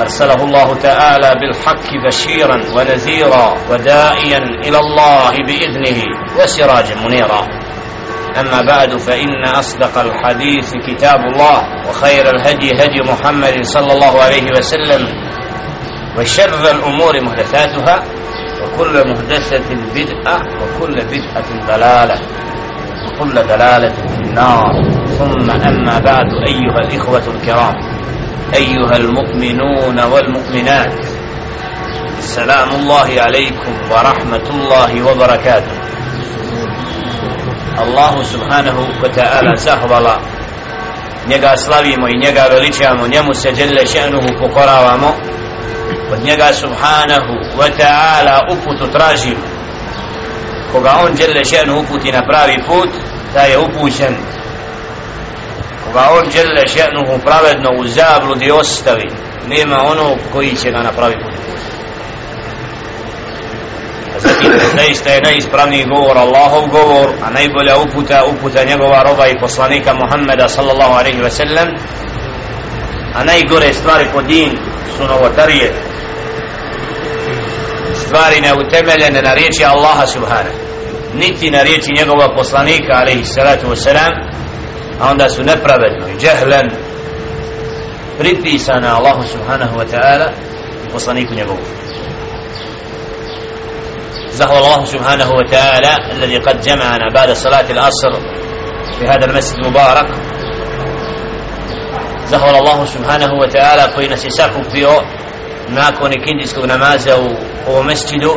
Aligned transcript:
أرسله 0.00 0.44
الله 0.44 0.74
تعالى 0.74 1.34
بالحق 1.40 1.88
بشيرا 2.06 2.60
ونذيرا 2.76 3.54
وداعيا 3.70 4.38
إلى 4.38 4.78
الله 4.78 5.30
بإذنه 5.46 6.02
وسراجا 6.38 6.94
منيرا. 7.04 7.42
أما 8.40 8.60
بعد 8.68 8.96
فإن 8.96 9.44
أصدق 9.44 9.98
الحديث 9.98 10.72
كتاب 10.86 11.20
الله 11.20 11.58
وخير 11.88 12.30
الهدي 12.30 12.70
هدي 12.70 13.12
محمد 13.12 13.64
صلى 13.64 13.92
الله 13.92 14.22
عليه 14.22 14.50
وسلم 14.50 15.08
وشر 16.18 16.70
الأمور 16.70 17.20
محدثاتها 17.20 18.02
وكل 18.62 19.08
محدثة 19.10 19.68
بدعة 19.94 20.38
وكل 20.62 20.94
بدعة 20.94 21.66
ضلالة 21.66 22.20
وكل 23.06 23.34
ضلالة 23.34 23.88
في 23.88 24.20
النار. 24.20 24.72
ثم 25.06 25.50
أما 25.50 25.98
بعد 25.98 26.26
أيها 26.48 26.78
الإخوة 26.84 27.22
الكرام. 27.34 27.74
أيها 28.55 28.95
المؤمنون 28.97 29.99
والمؤمنات 29.99 30.93
سلام 32.19 32.69
الله 32.69 33.09
عليكم 33.21 33.73
ورحمة 33.91 34.45
الله 34.49 34.91
وبركاته 35.11 35.77
الله 37.81 38.23
سبحانه 38.23 38.77
وتعالى 39.03 39.51
zahvala 39.55 40.19
njega 41.27 41.57
slavimo 41.57 42.07
i 42.07 42.17
njega 42.17 42.47
veličamo 42.51 43.07
njemu 43.07 43.33
se 43.33 43.51
djelle 43.51 43.85
še'nuhu 43.85 44.39
pokoravamo 44.39 45.13
od 46.13 46.23
njega 46.23 46.53
subhanahu 46.53 47.33
wa 47.59 47.69
ta'ala 47.79 48.39
uputu 48.53 48.91
tražimo 48.91 49.43
koga 50.71 50.91
on 51.05 51.13
djelle 51.15 51.45
še'nuhu 51.45 51.79
uputi 51.79 52.11
na 52.11 52.21
pravi 52.21 52.57
put 52.67 52.89
da 53.33 53.41
je 53.41 53.57
upućen 53.57 54.15
pa 55.96 56.10
on 56.18 56.28
djelle 56.32 56.64
še'nuhu 56.74 57.20
pravedno 57.24 57.70
u 57.80 57.84
zabludi 57.84 58.50
ostavi 58.50 59.08
nema 59.48 59.76
ono 59.92 60.16
koji 60.32 60.56
će 60.56 60.70
ga 60.70 60.78
napravi 60.78 61.14
put 61.22 61.46
a 64.16 64.18
zatim 64.18 64.52
zaista 64.76 65.10
je 65.10 65.20
najispravniji 65.20 65.84
govor 65.84 66.18
Allahov 66.18 66.66
govor 66.68 67.08
a 67.24 67.30
najbolja 67.30 67.76
uputa 67.78 68.24
uputa 68.24 68.64
njegova 68.64 69.02
roba 69.02 69.26
i 69.26 69.40
poslanika 69.40 69.94
Muhammeda 69.94 70.48
sallallahu 70.48 70.92
alaihi 70.92 71.22
ve 71.22 71.30
sellem. 71.30 71.68
A 73.14 73.24
najgore 73.24 73.72
stvari 73.72 74.06
po 74.14 74.22
din 74.22 74.50
su 74.96 75.04
novotarije. 75.04 75.72
Stvari 78.06 78.40
neutemeljene 78.40 79.22
na 79.22 79.34
riječi 79.34 79.64
Allaha 79.64 80.06
subhanahu 80.06 80.56
niti 81.14 81.50
na 81.50 81.62
riječi 81.62 81.92
njegova 81.98 82.34
poslanika 82.36 82.92
alaihi 82.92 83.24
salatu 83.24 83.66
wasalam 83.66 84.12
a 85.01 85.11
onda 85.11 85.29
su 85.29 85.43
nepravedno 85.43 86.07
i 86.07 86.17
džehlen 86.19 86.71
pripisana 88.19 88.97
Allahu 88.97 89.23
subhanahu 89.23 89.77
wa 89.79 89.85
ta'ala 89.91 90.27
i 90.87 90.91
poslaniku 90.91 91.33
njegovu 91.33 91.59
زهو 94.31 94.57
الله 94.57 94.85
سبحانه 94.85 95.29
وتعالى 95.39 95.93
الذي 96.11 96.37
قد 96.37 96.61
جمعنا 96.61 97.05
بعد 97.13 97.31
صلاة 97.31 97.67
العصر 97.71 98.11
في 98.99 99.07
هذا 99.07 99.25
المسجد 99.25 99.59
المبارك 99.59 100.07
زهو 102.25 102.49
الله 102.59 102.85
سبحانه 102.85 103.31
وتعالى 103.41 103.83
koji 103.95 104.09
nas 104.09 104.23
je 104.25 104.31
sakupio 104.31 104.91
nakon 105.69 106.13
ikindijskog 106.13 106.65
namaza 106.65 107.17
u 107.17 107.29
ovom 107.71 107.85
mesčidu 107.85 108.33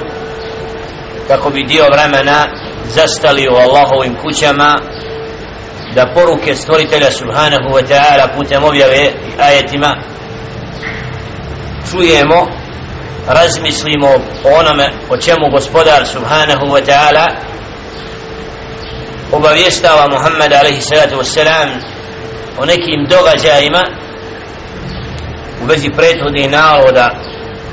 kako 1.28 1.50
bi 1.50 1.62
dio 1.64 1.84
vremena 1.92 2.46
zastali 2.86 3.48
u 3.48 3.54
Allahovim 3.54 4.14
kućama 4.22 4.76
da 5.95 6.11
poruke 6.13 6.55
stvoritelja 6.55 7.11
subhanahu 7.11 7.69
wa 7.73 7.83
ta'ala 7.87 8.35
putem 8.37 8.63
objave 8.63 9.11
ajetima 9.39 9.95
čujemo 11.91 12.47
razmislimo 13.27 14.07
o 14.43 14.59
onome 14.59 14.91
o 15.09 15.17
čemu 15.17 15.49
gospodar 15.51 16.05
subhanahu 16.05 16.65
wa 16.65 16.81
ta'ala 16.85 17.27
obavještava 19.31 20.07
Muhammed 20.11 20.53
alaihi 20.53 20.81
salatu 20.81 21.15
wassalam 21.15 21.69
o 22.57 22.65
nekim 22.65 23.07
događajima 23.09 23.81
u 25.63 25.65
vezi 25.65 25.89
prethodnih 25.89 26.51
naloda 26.51 27.11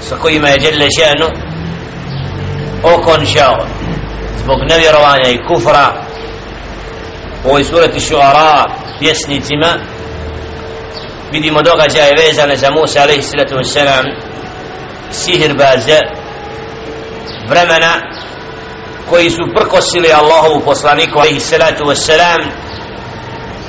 sa 0.01 0.17
kojima 0.17 0.49
je 0.49 0.59
Đelle 0.59 0.89
Ženu 0.99 1.29
okončao 2.83 3.67
zbog 4.39 4.59
nevjerovanja 4.71 5.29
i 5.31 5.47
kufra 5.49 6.06
u 7.47 7.49
ovoj 7.49 7.65
surati 7.65 8.01
šuara 8.01 8.65
pjesnicima. 8.99 9.67
Vidimo 11.33 11.63
događaje 11.63 12.15
vezane 12.27 12.57
za 12.57 12.71
Musa 12.71 13.03
alaihi 13.03 13.23
salatu 13.23 13.55
wassalam 13.55 14.05
sihirbaze 15.11 15.99
vremena 17.49 17.93
koji 19.11 19.31
su 19.31 19.43
prkosili 19.57 20.13
Allahovu 20.13 20.61
poslaniku 20.65 21.19
alaihi 21.19 21.41
salatu 21.41 21.85
wassalam 21.85 22.47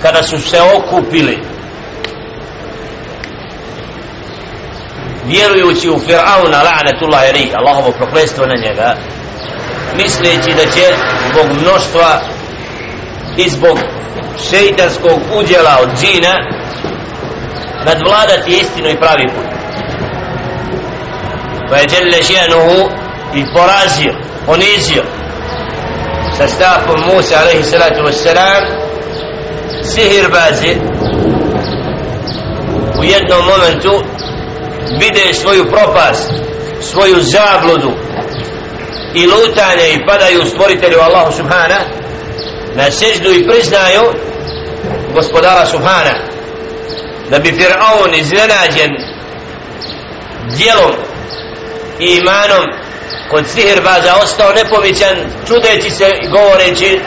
kada 0.02 0.24
su 0.24 0.40
se 0.40 0.58
okupili 0.62 1.40
vjerujući 5.26 5.90
u 5.90 6.00
Fir'auna 6.00 6.64
la'natullahi 6.64 7.30
alaihi 7.30 7.52
Allahovo 7.54 7.92
proklestvo 7.92 8.46
na 8.46 8.56
njega 8.56 8.96
misleći 9.96 10.54
da 10.54 10.72
će 10.72 10.94
zbog 11.32 11.46
mnoštva 11.62 12.22
i 13.38 13.50
zbog 13.50 13.80
šeitanskog 14.50 15.20
udjela 15.36 15.80
od 15.82 15.90
džina 16.00 16.36
nadvladati 17.86 18.52
istinu 18.52 18.90
i 18.90 19.00
pravi 19.00 19.28
put. 19.36 19.46
Pa 21.70 21.78
je 21.78 21.88
Đelle 21.88 22.24
Žijanuhu 22.24 22.90
i 23.36 23.46
porazio, 23.54 24.14
ponizio 24.46 25.04
sa 26.38 26.48
stafom 26.48 27.00
Musa 27.14 27.36
alaihi 27.42 27.64
salatu 27.64 28.02
wassalam 28.04 28.64
sihir 29.84 30.28
bazi 30.32 30.74
u 33.00 33.04
jednom 33.04 33.42
momentu 33.46 34.04
vide 35.00 35.34
svoju 35.34 35.66
propast 35.66 36.32
svoju 36.82 37.16
zabludu 37.22 37.92
i 39.14 39.26
lutanje 39.26 39.88
i 39.94 40.06
padaju 40.06 40.46
stvoritelju 40.46 41.00
Allahu 41.00 41.32
subhana 41.32 41.97
na 42.78 42.92
seždu 42.92 43.32
i 43.32 43.48
priznaju 43.48 44.04
gospodara 45.14 45.66
subhana 45.66 46.16
da 47.30 47.40
bi 47.40 47.52
Fir'aun 47.52 48.20
iznenađen 48.20 48.92
dijelom 50.58 50.96
i 52.00 52.06
imanom 52.06 52.66
kod 53.30 53.48
sihirbaza 53.48 54.16
ostao 54.24 54.54
nepomićan 54.54 55.16
čudeći 55.48 55.90
se 55.90 56.06
i 56.22 56.30
govoreći 56.30 57.00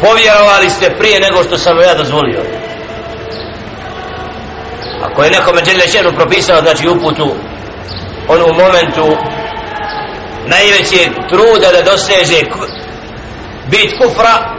povjerovali 0.00 0.70
ste 0.70 0.96
prije 0.98 1.20
nego 1.20 1.44
što 1.44 1.58
sam 1.58 1.78
ja 1.78 1.94
dozvolio. 1.94 2.40
Ako 5.02 5.24
je 5.24 5.30
nekome 5.30 5.60
Đelešenu 5.62 6.12
propisao 6.16 6.60
znači 6.60 6.88
uputu 6.88 7.34
on 8.28 8.42
u 8.42 8.54
momentu 8.54 9.16
najvećeg 10.46 11.08
truda 11.28 11.72
da 11.72 11.90
doseže 11.90 12.40
bit 13.70 13.98
kufra 13.98 14.54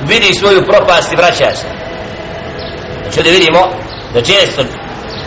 vidi 0.00 0.34
svoju 0.34 0.66
propast 0.66 1.12
i 1.12 1.16
vraća 1.16 1.54
se. 1.54 1.66
Znači 3.02 3.18
ovdje 3.20 3.32
vidimo 3.32 3.60
da 4.14 4.22
često 4.22 4.62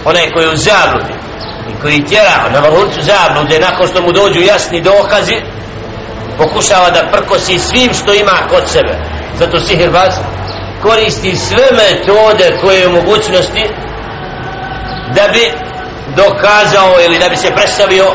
onaj 0.05 0.31
koji 0.31 0.43
je 0.43 0.53
u 0.53 0.57
zabludi 0.57 1.13
i 1.69 1.81
koji 1.81 2.05
tjera 2.05 2.49
na 2.53 2.59
vrhuncu 2.59 3.01
zablude 3.01 3.59
nakon 3.59 3.87
što 3.87 4.01
mu 4.01 4.11
dođu 4.11 4.41
jasni 4.41 4.81
dokazi 4.81 5.35
pokušava 6.37 6.89
da 6.89 7.11
prkosi 7.11 7.59
svim 7.59 7.93
što 7.93 8.13
ima 8.13 8.47
kod 8.49 8.63
sebe. 8.69 8.97
Zato 9.39 9.59
sihirbaz 9.59 10.13
koristi 10.81 11.35
sve 11.35 11.67
metode 11.71 12.57
koje 12.61 12.79
je 12.79 12.87
u 12.87 12.91
mogućnosti 12.91 13.63
da 15.15 15.27
bi 15.33 15.51
dokazao 16.15 16.95
ili 17.05 17.19
da 17.19 17.29
bi 17.29 17.35
se 17.35 17.51
predstavio 17.55 18.05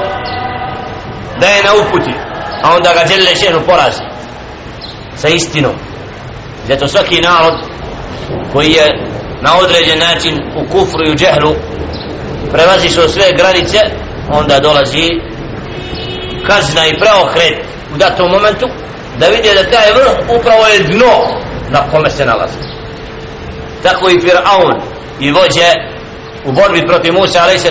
da 1.40 1.46
je 1.46 1.62
na 1.62 1.70
uputi 1.74 2.28
a 2.62 2.76
onda 2.76 2.92
ga 2.94 3.06
žele 3.06 3.36
šenu 3.36 3.60
porazi 3.66 4.17
sa 5.20 5.28
istinom 5.28 5.72
zato 6.68 6.88
svaki 6.88 7.20
narod 7.20 7.54
koji 8.52 8.70
je 8.70 8.86
na 9.42 9.58
određen 9.58 9.98
način 9.98 10.38
u 10.56 10.72
kufru 10.72 11.06
i 11.06 11.10
u 11.10 11.14
džehlu 11.14 11.54
prelazi 12.52 12.88
se 12.88 13.08
sve 13.08 13.32
granice 13.36 13.78
onda 14.30 14.60
dolazi 14.60 15.08
kazna 16.46 16.86
i 16.86 16.98
preokret 16.98 17.64
u 17.94 17.96
datom 17.96 18.30
momentu 18.30 18.66
da 19.18 19.26
vide 19.26 19.54
da 19.54 19.70
taj 19.70 19.92
vrh 19.92 20.38
upravo 20.40 20.66
je 20.66 20.78
dno 20.78 21.14
na 21.70 21.90
kome 21.90 22.10
se 22.10 22.26
nalazi 22.26 22.58
tako 23.82 24.10
i 24.10 24.20
Fir'aun 24.20 24.80
i 25.20 25.30
vođe 25.32 25.70
u 26.44 26.52
borbi 26.52 26.86
protiv 26.86 27.12
Musa 27.12 27.38
a.s. 27.38 27.64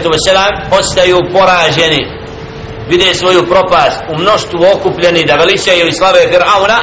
ostaju 0.80 1.18
poraženi 1.34 2.18
vide 2.90 3.14
svoju 3.14 3.48
propast 3.48 4.00
u 4.10 4.22
mnoštvu 4.22 4.60
okupljeni 4.76 5.26
da 5.26 5.36
veličaju 5.36 5.88
i 5.88 5.92
slave 5.92 6.20
Fir'auna 6.32 6.78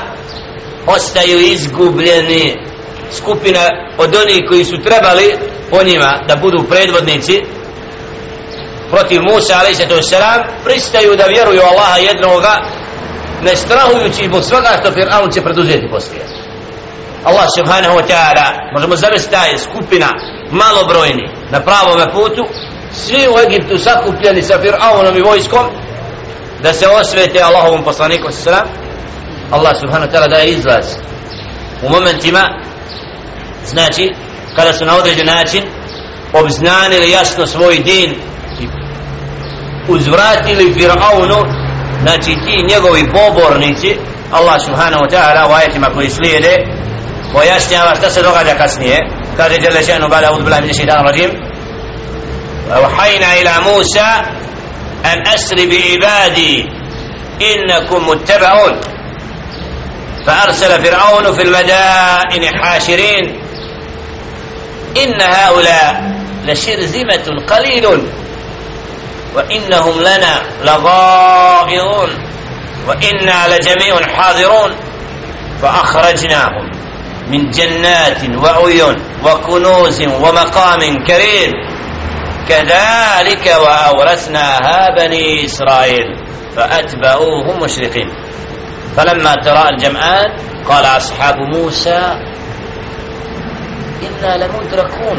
ostaju 0.86 1.38
izgubljeni 1.40 2.56
skupina 3.12 3.60
od 3.98 4.14
onih 4.14 4.40
koji 4.48 4.64
su 4.64 4.76
trebali 4.82 5.38
po 5.70 5.82
njima 5.82 6.24
da 6.28 6.36
budu 6.36 6.64
predvodnici 6.68 7.42
protiv 8.90 9.20
Musa 9.22 9.54
a.s. 9.54 9.80
pristaju 10.64 11.16
da 11.16 11.24
vjeruju 11.24 11.60
Allaha 11.60 11.98
jednoga 11.98 12.54
ne 13.42 13.56
strahujući 13.56 14.24
zbog 14.24 14.42
svega 14.44 14.70
što 14.80 14.90
Fir'aun 14.90 15.34
će 15.34 15.42
preduzeti 15.42 15.88
poslije 15.90 16.24
Allah 17.24 17.46
subhanahu 17.58 17.98
wa 17.98 18.04
ta'ala 18.08 18.72
možemo 18.72 18.96
zavesti 18.96 19.30
taj 19.30 19.58
skupina 19.58 20.08
malobrojni 20.50 21.28
na 21.50 21.60
pravom 21.60 22.00
putu 22.12 22.44
svi 22.92 23.28
u 23.28 23.38
Egiptu 23.38 23.78
sakupljeni 23.78 24.42
sa 24.42 24.58
Fir'aunom 24.62 25.18
i 25.18 25.22
vojskom 25.22 25.66
da 26.62 26.72
se 26.72 26.88
osvete 26.88 27.42
Allahovom 27.42 27.84
poslaniku 27.84 28.32
sallallahu 28.32 28.83
Allah 29.51 29.73
subhanahu 29.79 30.11
wa 30.11 30.13
ta'ala 30.13 30.27
daje 30.27 30.49
izlaz 30.49 30.85
u 31.83 31.89
momentima 31.89 32.49
znači 33.65 34.13
kada 34.55 34.73
su 34.73 34.85
na 34.85 34.97
određen 34.97 35.25
način 35.25 35.63
obznanili 36.33 37.11
jasno 37.11 37.47
svoj 37.47 37.79
din 37.79 38.15
i 38.59 38.67
uzvratili 39.87 40.73
Fir'aunu 40.73 41.45
znači 42.01 42.31
ti 42.45 42.65
njegovi 42.69 43.11
pobornici 43.11 43.97
Allah 44.31 44.61
subhanahu 44.65 45.03
wa 45.03 45.11
ta'ala 45.11 45.49
u 45.49 45.53
ajetima 45.53 45.87
koji 45.93 46.09
slijede 46.09 46.57
pojašnjava 47.33 47.95
šta 47.95 48.09
se 48.09 48.21
događa 48.21 48.53
kasnije 48.57 48.97
kaže 49.37 49.55
Jelle 49.61 49.81
še'nu 49.81 50.09
bada 50.09 50.31
udu 50.33 50.43
bila 50.43 50.61
min 50.61 50.73
šeitan 50.73 51.05
rajim 51.05 51.49
وحينا 52.69 53.33
إلى 53.41 53.53
موسى 53.65 54.09
أن 55.05 55.27
أسر 55.27 55.55
بعبادي 55.55 56.69
إنكم 57.41 58.07
متبعون 58.09 58.79
فأرسل 60.26 60.84
فرعون 60.84 61.32
في 61.32 61.42
المدائن 61.42 62.58
حاشرين. 62.62 63.40
إن 64.96 65.20
هؤلاء 65.22 66.14
لشرذمة 66.44 67.46
قليل 67.48 67.86
وإنهم 69.34 70.00
لنا 70.00 70.42
لغائظون 70.64 72.08
وإنا 72.88 73.56
لجميع 73.56 74.06
حاضرون. 74.16 74.74
فأخرجناهم 75.62 76.70
من 77.28 77.50
جنات 77.50 78.18
وعيون 78.44 78.96
وكنوز 79.24 80.02
ومقام 80.02 81.04
كريم. 81.06 81.52
كذلك 82.48 83.56
وأورثناها 83.60 84.88
بني 84.98 85.44
إسرائيل 85.44 86.04
فأتبعوهم 86.56 87.62
مشرقين. 87.62 88.23
فلما 88.96 89.34
تراءى 89.34 89.68
الجمعان 89.68 90.28
قال 90.68 90.84
أصحاب 90.84 91.34
موسى 91.54 92.00
إنا 94.02 94.36
لمدركون. 94.36 95.18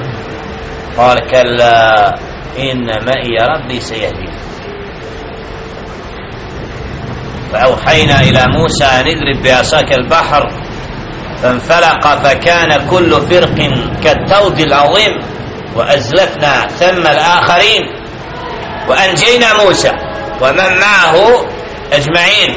قال 0.98 1.27
كلا 1.27 2.07
إن 2.60 2.88
معي 2.88 3.38
ربي 3.50 3.80
سيهدين 3.80 4.36
فأوحينا 7.54 8.22
إلى 8.22 8.48
موسى 8.48 8.86
أن 8.86 9.07
اضرب 9.07 9.44
بعصاك 9.44 9.94
البحر 9.94 10.50
فانفلق 11.44 12.07
فكان 12.24 12.88
كل 12.89 13.12
فرق 13.12 13.56
كالتود 14.04 14.60
العظيم 14.60 15.13
وأزلفنا 15.75 16.68
ثم 16.68 17.07
الآخرين. 17.07 17.83
وأنجينا 18.89 19.63
موسى 19.63 19.92
ومن 20.42 20.80
معه 20.80 21.45
أجمعين. 21.94 22.56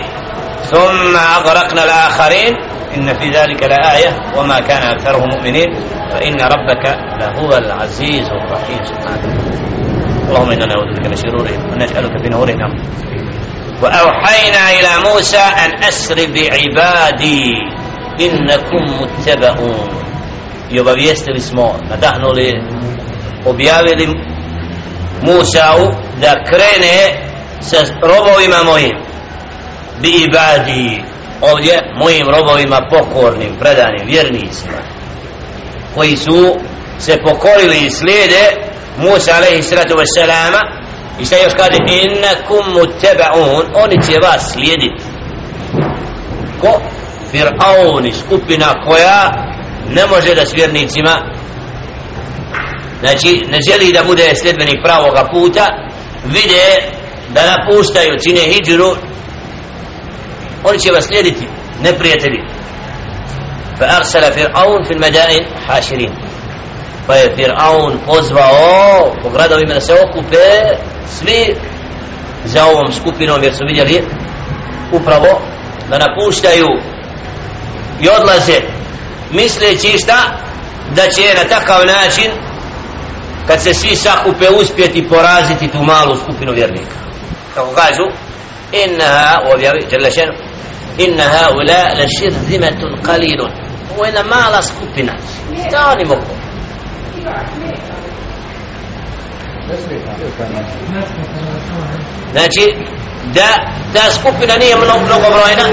ثم 0.63 1.17
أغرقنا 1.17 1.85
الآخرين. 1.85 2.55
إن 2.97 3.19
في 3.19 3.31
ذلك 3.31 3.63
لآية. 3.63 4.17
وما 4.37 4.61
كان 4.61 4.83
أكثرهم 4.83 5.29
مؤمنين. 5.29 5.75
فإن 6.11 6.41
ربك 6.41 6.85
لهو 7.21 7.59
العزيز 7.59 8.23
الرحيم. 8.23 8.85
سبحانه. 8.85 9.35
اللهم 10.29 10.51
إنا 10.51 10.67
نعوذ 10.67 11.01
بك 11.01 11.07
من 11.07 11.17
شرورهم 11.17 11.73
ونسألك 11.73 12.23
في 12.23 12.29
نورهم. 12.29 12.83
وأوحينا 13.83 14.71
إلى 14.71 15.11
موسى 15.13 15.39
أن 15.39 15.83
أسر 15.83 16.17
بعبادي. 16.35 17.53
إنكم 18.21 18.83
متبعون. 19.01 19.99
يبقى 20.71 21.15
smo 21.41 21.75
nadahnuli 21.89 22.63
objavili 23.47 24.07
Musa'u 25.23 25.95
da 26.21 26.35
krene 26.45 27.25
sa 27.61 27.79
bi 30.01 30.09
ibadi 30.09 31.03
ovdje 31.41 31.93
mojim 31.99 32.27
robovima 32.29 32.81
pokornim, 32.91 33.55
predanim, 33.61 34.07
vjernicima 34.07 34.79
koji 35.95 36.17
su 36.17 36.57
se 36.99 37.23
pokorili 37.23 37.87
i 37.87 37.91
slijede 37.91 38.69
Musa 38.99 39.33
alaihi 39.37 39.63
sallatu 39.63 39.95
wassalama 39.95 40.61
i 41.21 41.25
šta 41.25 41.37
još 41.37 41.53
kaže? 41.57 41.79
Innakum 42.03 42.75
mutaba'un 42.75 43.65
oni 43.75 44.03
će 44.07 44.19
vas 44.23 44.53
slijediti. 44.53 45.05
Ko? 46.61 46.81
Fir'aun 47.33 48.13
skupina 48.27 48.75
koja 48.87 49.33
ne 49.95 50.07
može 50.07 50.35
da 50.35 50.47
s 50.47 50.55
vjernicima. 50.55 51.19
Znači 53.01 53.45
ne 53.51 53.59
želi 53.71 53.93
da 53.93 54.05
bude 54.05 54.33
sljedbenik 54.35 54.77
pravoga 54.85 55.29
puta. 55.33 55.67
Vide 56.25 56.83
da 57.35 57.41
napuštaju 57.57 58.19
čine 58.27 58.41
hijđuru 58.41 58.97
oni 60.65 60.79
će 60.79 60.93
vas 60.93 61.05
slijediti 61.05 61.49
neprijatelji. 61.83 62.41
Fa 63.79 63.85
arsala 63.85 64.27
fir'aun 64.37 64.87
fil 64.87 64.99
madain 64.99 65.45
hashirin. 65.67 66.13
Pa 67.07 67.15
je 67.15 67.35
fir'aun 67.37 67.97
pozvao 68.07 69.15
po 69.23 69.31
gradovima 69.31 69.75
da 69.75 69.81
se 69.81 69.93
okupe 69.95 70.47
svi 71.19 71.57
za 72.45 72.67
ovom 72.67 72.93
skupinom 72.93 73.43
jer 73.43 73.55
su 73.55 73.65
vidjeli 73.69 74.05
upravo 74.93 75.41
da 75.91 75.99
napuštaju 75.99 76.67
i 78.01 78.09
odlaze 78.09 78.61
misleći 79.31 79.99
šta? 79.99 80.39
Da 80.95 81.03
će 81.03 81.35
na 81.35 81.49
takav 81.49 81.87
način 81.87 82.31
kad 83.47 83.63
se 83.63 83.75
svi 83.75 83.97
sakupe 83.97 84.49
uspjeti 84.51 85.09
poraziti 85.09 85.69
tu 85.69 85.83
malu 85.83 86.17
skupinu 86.17 86.53
vjernika. 86.53 86.97
Kako 87.55 87.71
kažu 87.75 88.05
innaha 88.73 89.41
objavi 89.55 89.87
Đelešenu 89.91 90.48
inna 90.99 91.23
haula 91.23 91.81
la 91.99 92.07
shirzimatun 92.17 92.93
qalilun. 93.07 93.53
Ovo 93.95 94.05
je 94.05 94.09
jedna 94.09 94.23
mala 94.23 94.63
skupina. 94.63 95.13
Šta 95.69 95.95
oni 95.95 96.05
mogu? 96.05 96.33
Znači 102.33 102.65
da 103.35 103.49
ta 103.95 104.11
skupina 104.21 104.57
nije 104.57 104.77
mnogo, 104.77 105.01
mnogo 105.07 105.27
brojna 105.31 105.65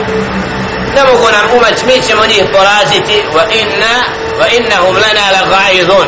ne 0.96 1.03
mogu 1.03 1.27
nam 1.36 1.58
umać 1.58 1.77
mi 1.88 2.08
ćemo 2.08 2.25
njih 2.25 2.44
poraziti. 2.51 3.17
Wa 3.36 3.44
inna 3.62 3.94
wa 4.39 4.48
innahum 4.58 4.96
lana 4.96 5.25
la 5.36 5.41
ga'idun 5.53 6.08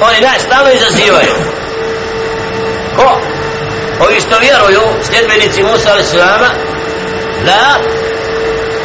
oni 0.00 0.20
nas 0.20 0.42
stalno 0.46 0.70
izazivaju. 0.72 1.34
Ko? 2.96 3.20
ovi 4.00 4.20
što 4.20 4.38
vjeruju 4.38 4.82
sljedbenici 5.02 5.62
Musa 5.62 5.94
al-Islama 5.94 6.48
da 7.46 7.78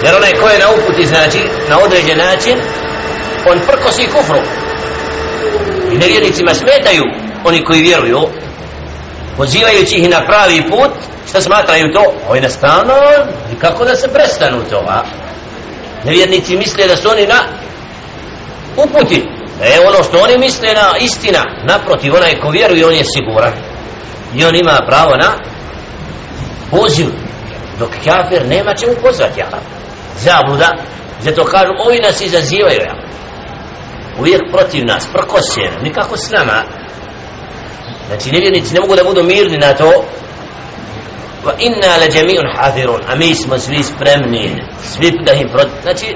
jer 0.04 0.16
onaj 0.16 0.34
ko 0.34 0.48
je 0.48 0.60
na 0.60 0.66
uputi 0.72 1.08
znači 1.08 1.40
na 1.70 1.80
određen 1.80 2.18
način 2.18 2.56
on 3.52 3.60
prkosi 3.68 4.06
kufru. 4.06 4.40
I 5.92 5.98
nevjernicima 5.98 6.54
smetaju 6.54 7.04
oni 7.44 7.64
koji 7.64 7.82
vjeruju 7.82 8.20
pozivajući 9.38 9.96
ih 9.96 10.10
na 10.10 10.26
pravi 10.26 10.64
put 10.70 10.92
šta 11.30 11.42
smatraju 11.42 11.94
to? 11.94 12.14
Ovo 12.26 12.36
je 12.36 12.50
stalno 12.50 12.94
i 13.54 13.60
kako 13.60 13.86
da 13.86 13.96
se 13.96 14.08
prestanu 14.08 14.64
to 14.70 14.86
a? 14.88 15.04
nevjernici 16.06 16.58
misle 16.58 16.88
da 16.88 16.96
su 16.96 17.10
oni 17.10 17.28
na 17.28 17.40
uputi. 18.78 19.26
E 19.64 19.80
ono 19.88 20.04
što 20.04 20.20
oni 20.20 20.38
misle 20.38 20.74
na 20.74 20.98
istina 21.00 21.44
naprotiv 21.64 22.16
onaj 22.16 22.40
ko 22.40 22.50
vjeruje 22.50 22.86
on 22.86 22.94
je 22.94 23.04
siguran. 23.04 23.54
I 24.36 24.46
on 24.46 24.56
ima 24.56 24.80
pravo 24.88 25.16
na 25.16 25.32
poziv. 26.72 27.08
Dok 27.80 27.90
kafir 28.06 28.48
nema 28.48 28.74
čemu 28.74 28.94
pozvati 29.02 29.42
Allah 29.42 29.79
zabluda 30.24 30.76
zato 31.22 31.46
kažu 31.46 31.72
ovi 31.86 32.00
nas 32.00 32.22
izazivaju 32.22 32.80
ja. 32.82 32.96
uvijek 34.20 34.42
protiv 34.52 34.86
nas 34.86 35.08
prkose 35.14 35.82
nikako 35.84 36.18
s 36.18 36.30
nama. 36.32 36.64
Znači 38.08 38.32
nevjernici 38.32 38.74
ne 38.74 38.80
mogu 38.80 38.96
da 38.96 39.04
budu 39.04 39.24
mirni 39.24 39.58
na 39.58 39.74
to. 39.74 40.04
Wa 41.46 41.52
inna 41.60 41.98
la 41.98 42.06
jami'un 42.06 42.56
hadirun. 42.58 43.02
A 43.08 43.16
mi 43.16 43.36
smo 43.36 43.58
svi 43.58 43.84
spremni 43.84 44.64
svi 44.84 45.12
da 45.26 45.34
im 45.34 45.50
protiv 45.50 45.72
znači 45.84 46.16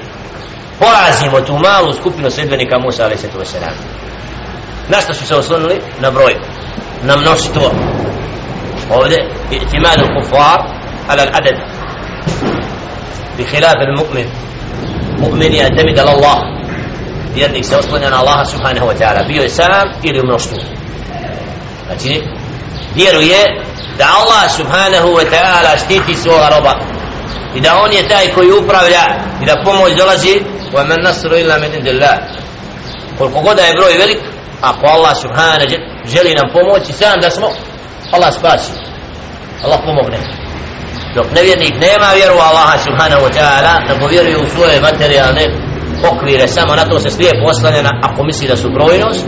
porazimo 0.80 1.42
tu 1.42 1.54
malu 1.54 1.94
skupinu 1.94 2.32
sredbenika 2.32 2.80
Musa 2.80 3.04
alaih 3.04 3.20
se 3.20 3.28
wasalam 3.28 4.04
na 4.90 5.02
što 5.02 5.14
su 5.14 5.26
se 5.26 5.36
oslonili? 5.36 5.82
Na 6.00 6.12
broj 6.12 6.36
na 7.04 7.18
mnoštvo. 7.18 7.72
Ovdje 8.90 9.30
itimadu 9.52 10.04
kufar 10.16 10.60
ala 11.08 11.24
adad. 11.34 11.56
بخلاف 13.44 13.76
khilaf 13.76 14.28
مؤمن 15.20 15.52
يعتمد 15.52 16.00
mu'min 16.00 16.10
الله. 16.10 16.24
Allah 16.24 16.38
vjernik 17.34 17.66
se 17.66 17.78
oslanja 17.78 18.10
na 18.10 18.20
Allaha 18.20 18.46
subhanahu 18.46 18.88
wa 18.88 18.96
ta'ala. 19.00 19.28
Bio 19.28 19.44
je 19.44 19.50
sam 19.50 19.72
ili 20.04 20.20
u 20.20 20.26
mnoštvu? 20.26 20.58
Znači 21.88 22.22
vjeruje 22.96 23.40
da 23.98 24.06
Allah 24.20 24.52
subhanahu 24.58 25.08
wa 25.08 25.26
ta'ala 25.32 25.78
štiti 25.86 26.16
svoga 26.16 26.50
roba 26.50 26.74
i 27.56 27.62
da 27.62 27.80
on 27.84 27.92
je 27.92 28.08
taj 28.08 28.28
koji 28.36 28.52
upravlja 28.52 29.04
i 29.42 29.46
da 29.46 29.62
pomoć 29.66 29.94
dolazi. 29.98 30.42
wa 30.74 30.88
man 30.88 31.02
nasru 31.04 31.38
illa 31.38 31.58
min 31.58 31.74
indillah 31.74 32.18
koliko 33.18 33.40
god 33.42 33.58
je 33.58 33.76
broj 33.78 33.98
velik 33.98 34.20
ako 34.62 34.86
Allah 34.86 35.18
subhanahu 35.22 35.66
želi 36.06 36.34
nam 36.34 36.50
pomoći 36.54 36.94
sam 36.94 37.22
da 37.22 37.30
smo 37.30 37.48
Allah 38.12 38.34
spasi 38.34 38.72
Allah 39.64 39.80
pomogne 39.86 40.43
dok 41.16 41.28
nevjernik 41.36 41.74
nema 41.88 42.10
vjeru 42.16 42.34
Allaha 42.50 42.78
subhanahu 42.78 43.24
wa 43.26 43.32
ta'ala 43.38 43.74
nego 43.90 44.08
vjeruje 44.08 44.38
u 44.38 44.50
svoje 44.56 44.82
materijalne 44.82 45.44
okvire 46.12 46.48
samo 46.48 46.76
na 46.76 46.86
to 46.86 47.00
se 47.00 47.10
slijepo 47.10 47.44
oslanjena 47.50 47.92
ako 48.04 48.24
misli 48.24 48.48
da 48.48 48.58
su 48.58 48.70
brojnost. 48.70 49.26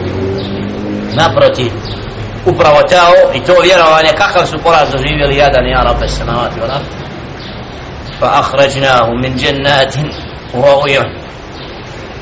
Naprotiv 1.15 1.71
upravo 2.45 2.81
tao 2.81 3.13
i 3.33 3.39
to 3.39 3.53
vjerovanje 3.63 4.11
kakav 4.17 4.45
su 4.45 4.57
poraz 4.63 4.91
doživjeli 4.91 5.37
jadan 5.37 5.65
ja 5.65 5.81
rabbe 5.81 6.07
samavati 6.07 6.59
wa 6.59 6.79
fa 8.19 8.29
ahrajnahum 8.41 9.21
min 9.21 9.33
jannatin 9.37 10.07
wa 10.53 10.83
uyun 10.83 11.24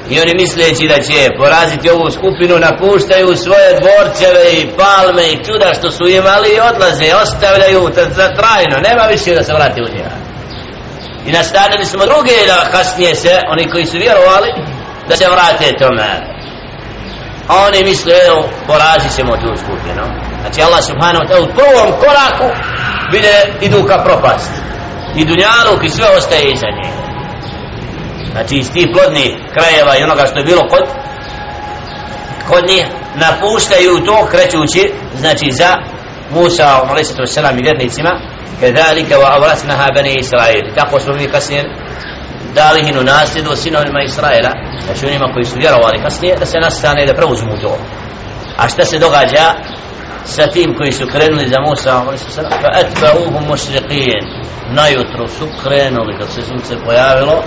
i 0.10 0.22
oni 0.22 0.33
misleći 0.36 0.88
da 0.88 0.98
će 1.07 1.29
poraziti 1.38 1.89
ovu 1.89 2.12
skupinu 2.12 2.55
napuštaju 2.60 3.38
svoje 3.38 3.69
dvorceve 3.79 4.43
i 4.53 4.69
palme 4.77 5.25
i 5.31 5.43
čuda 5.45 5.74
što 5.77 5.91
su 5.91 6.03
imali 6.07 6.50
i 6.50 6.63
odlaze 6.72 7.15
ostavljaju 7.24 7.89
za 8.19 8.27
trajno. 8.38 8.77
Nema 8.88 9.03
više 9.13 9.36
da 9.36 9.43
se 9.43 9.53
vrati 9.53 9.81
u 9.81 9.93
njega. 9.95 10.15
I 11.27 11.31
nastavili 11.31 11.86
smo 11.86 12.05
druge 12.05 12.36
da 12.48 12.72
kasnije 12.72 13.15
se 13.15 13.39
oni 13.53 13.69
koji 13.72 13.86
su 13.86 13.98
vjerovali 13.98 14.50
da 15.10 15.15
se 15.15 15.25
vrate 15.29 15.77
tome. 15.79 16.10
A 17.48 17.53
oni 17.67 17.83
misle 17.83 18.13
evo 18.27 18.50
porazit 18.67 19.15
ćemo 19.15 19.38
tu 19.38 19.51
skupinu. 19.63 20.03
Znači 20.41 20.62
Allah 20.62 20.83
subhanahu 20.83 21.24
wa 21.24 21.29
ta'ala 21.29 21.43
u 21.43 21.53
prvom 21.60 21.89
koraku 22.03 22.48
vide 23.12 23.36
idu 23.62 23.83
ka 23.83 23.98
propast. 24.03 24.51
I 25.15 25.25
dunjaluk 25.25 25.83
i 25.83 25.89
sve 25.89 26.07
ostaje 26.17 26.51
iza 26.51 26.67
njega 26.77 27.02
znači 28.33 28.55
iz 28.55 28.71
tih 28.73 28.87
plodnih 28.93 29.31
krajeva 29.55 29.97
i 29.97 30.03
onoga 30.03 30.25
što 30.25 30.37
je 30.39 30.45
bilo 30.45 30.61
kod 30.69 30.85
kod 32.49 32.63
njih 32.69 32.85
napuštaju 33.15 34.05
to 34.05 34.27
krećući 34.31 34.93
znači 35.15 35.51
za 35.51 35.71
Musa 36.29 36.81
ono, 36.83 36.93
a.s. 36.93 37.37
i 37.37 37.63
vjernicima 37.63 38.11
kedalika 38.59 39.15
wa 39.15 39.29
avrasnaha 39.37 39.87
bani 39.95 40.15
Israel 40.19 40.63
tako 40.75 40.99
smo 40.99 41.13
mi 41.13 41.27
kasnije 41.27 41.63
dali 42.55 42.83
hinu 42.83 43.03
nasljedu 43.03 43.55
sinovima 43.55 44.01
Israela 44.03 44.51
znači 44.85 45.05
onima 45.05 45.33
koji 45.33 45.45
su 45.45 45.59
vjerovali 45.59 46.03
kasnije 46.03 46.35
da 46.39 46.45
se 46.45 46.57
nastane 46.61 47.05
da 47.05 47.13
preuzmu 47.13 47.57
to. 47.61 47.77
A 48.57 48.69
šta 48.69 48.85
se 48.85 48.99
događa 48.99 49.53
sa 50.25 50.47
tim 50.47 50.75
koji 50.77 50.91
su 50.91 51.07
krenuli 51.07 51.47
za 51.47 51.59
Musa 51.67 51.97
ono, 51.97 52.11
fa 52.61 52.69
atba'uhum 52.81 53.47
mushriqin 53.49 54.23
najutro 54.69 55.27
su 55.27 55.47
krenuli 55.63 56.17
kad 56.19 56.27
se 56.29 56.41
sunce 56.41 56.75
pojavilo 56.85 57.43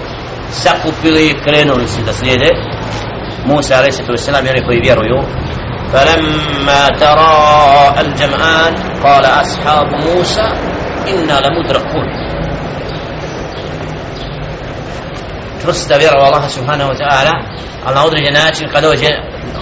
sakupili 0.52 1.30
i 1.30 1.42
krenuli 1.44 1.88
su 1.88 2.02
da 2.02 2.14
slijede 2.14 2.50
Musa 3.46 3.76
a.s. 3.76 4.00
i 4.00 4.50
oni 4.50 4.66
koji 4.66 4.80
vjeruju 4.80 5.24
فلما 5.94 6.88
ترى 7.04 7.36
الجمعان 8.02 8.74
قال 9.04 9.26
أصحاب 9.26 9.88
موسى 10.08 10.48
إنا 11.08 11.42
لمدركون 11.44 12.08
čvrsta 15.62 15.96
vjera 15.98 16.18
u 16.22 16.24
Allaha 16.24 16.50
subhanahu 16.50 16.92
wa 16.92 16.98
ta'ala 16.98 17.34
ali 17.86 17.96
na 17.96 18.06
određen 18.06 18.34
način 18.34 18.70
kad 18.74 18.84
dođe 18.84 19.10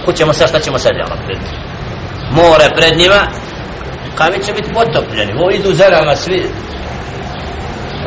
kućemo 0.06 0.34
sad 0.34 0.50
šta 0.50 0.60
ćemo 0.60 0.80
sad 0.80 0.92
jel 0.96 1.08
pred 1.26 1.38
more 2.32 2.66
pred 2.76 2.98
njima 2.98 3.28
kami 4.16 4.44
će 4.44 4.54
biti 4.54 4.74
potopljeni 4.74 5.34
ovo 5.34 5.52
idu 5.52 5.74
za 5.74 5.90
nama 5.90 6.16
svi 6.16 6.44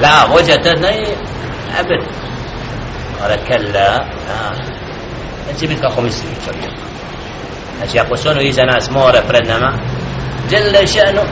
la 0.02 0.26
vođa 0.32 0.62
tad 0.62 0.80
ne 0.80 0.92
abed 1.80 2.02
kala 3.19 3.37
kalla 3.47 4.05
neće 5.47 5.67
biti 5.67 5.75
znači, 5.75 5.81
kako 5.81 6.01
misli 6.01 6.29
čovjek. 6.45 6.71
Znači 7.77 7.99
ako 7.99 8.17
su 8.17 8.29
ono 8.29 8.41
iza 8.41 8.63
nas 8.63 8.89
more 8.89 9.21
pred 9.27 9.47
nama 9.47 9.71
jelle 10.51 10.81
še'nu 10.87 11.23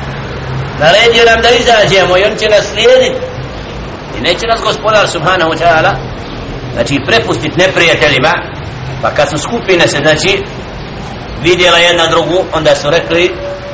naredio 0.79 1.23
nam 1.25 1.41
da 1.41 1.49
izađemo 1.49 2.17
i 2.17 2.23
on 2.23 2.37
će 2.37 2.49
nas 2.49 2.65
slijediti 2.73 3.21
i 4.17 4.21
neće 4.21 4.47
nas 4.47 4.61
gospodar 4.61 5.07
subhanahu 5.07 5.51
wa 5.51 5.57
ta'ala 5.57 5.95
znači 6.73 6.99
prepustit 7.07 7.57
neprijateljima. 7.57 8.33
Pa 9.01 9.09
kad 9.09 9.29
su 9.29 9.37
skupine 9.37 9.87
se 9.87 9.97
znači 9.97 10.43
vidjela 11.43 11.77
jedna 11.77 12.07
drugu 12.07 12.43
onda 12.53 12.75
su 12.75 12.89
rekli 12.89 13.31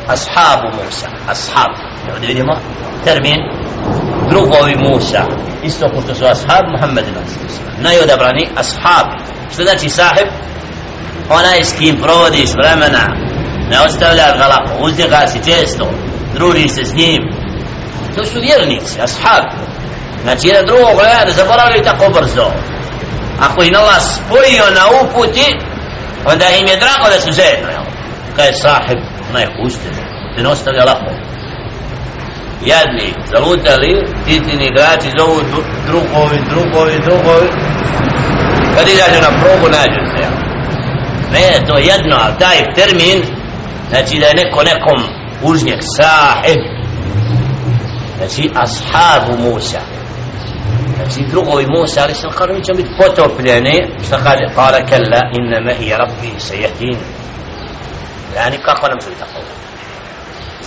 ashabu 0.07 0.67
Musa 0.77 1.07
ashab 1.27 1.71
ovdje 2.13 2.27
vidimo 2.27 2.53
termin? 3.05 3.60
Drugovi 4.31 4.75
Musa 4.75 5.23
isto 5.63 5.89
kao 5.89 6.01
što 6.01 6.15
su 6.15 6.25
ashab 6.25 6.65
Muhammed 6.73 7.05
najodabrani 7.77 8.49
ashab. 8.61 9.07
Što 9.53 9.63
znači 9.63 9.89
sahib? 9.89 10.27
Onaj 11.29 11.63
s 11.63 11.73
kim 11.77 12.01
provodiš 12.01 12.49
vremena 12.61 13.03
ne 13.69 13.79
ostavlja 13.85 14.37
ga 14.37 14.45
lako 14.47 14.83
uzdjega 14.85 15.27
si 15.27 15.51
često 15.51 15.91
družiš 16.35 16.71
se 16.71 16.85
s 16.85 16.93
njim. 16.93 17.21
To 18.15 18.25
su 18.25 18.39
vjernici 18.39 19.01
ashab. 19.01 19.45
Znači 20.23 20.47
jedan 20.47 20.65
drugog 20.65 20.93
gleda 20.95 21.25
ne 21.25 21.31
zaboravili 21.31 21.83
tako 21.83 22.05
brzo. 22.19 22.47
Ako 23.39 23.63
im 23.63 23.75
Allah 23.75 24.01
spojio 24.01 24.65
na 24.75 24.85
uputi 25.01 25.47
onda 26.25 26.45
im 26.59 26.67
je 26.67 26.81
drago 26.83 27.15
da 27.15 27.21
su 27.21 27.31
zajedno 27.31 27.69
jel? 27.69 27.85
kaj 28.35 28.47
je 28.47 28.53
sahib? 28.53 28.99
Najhušte 29.33 29.89
te 30.35 30.43
ne 30.43 30.49
ostavlja 30.49 30.83
lako 30.85 31.11
jadni, 32.65 33.13
zalutali 33.33 34.05
titini 34.25 34.65
igrači 34.65 35.09
zovu 35.17 35.39
drugovi, 35.87 36.37
drugovi, 36.49 36.99
drugovi 37.05 37.47
kad 38.75 38.87
izađu 38.87 39.21
na 39.21 39.31
probu 39.41 39.67
nađu 39.77 40.01
se 40.11 40.27
ne, 41.33 41.65
to 41.67 41.77
je 41.77 41.85
jedno, 41.85 42.15
ali 42.23 42.33
taj 42.39 42.73
termin 42.75 43.23
znači 43.89 44.19
da 44.19 44.25
je 44.25 44.33
neko 44.35 44.63
nekom 44.63 44.99
užnjeg 45.43 45.79
sahib 45.97 46.61
znači 48.17 48.51
ashabu 48.55 49.33
Musa 49.43 49.81
znači 50.95 51.29
drugovi 51.31 51.65
Musa 51.67 52.01
ali 52.03 52.13
sam 52.13 52.31
kaže 52.37 52.53
mi 52.53 52.63
ćemo 52.63 52.77
biti 52.77 52.95
potopljeni 52.97 53.87
šta 54.05 54.17
kaže 54.17 54.55
kala 54.55 54.79
kella 54.89 55.21
inna 55.37 55.59
mehi 55.59 55.89
rabbi 55.97 56.39
se 56.39 56.55
jehdin 56.57 56.97
yani 58.35 58.57
kako 58.65 58.87
nam 58.87 58.97
biti 58.97 59.19
tako 59.19 59.60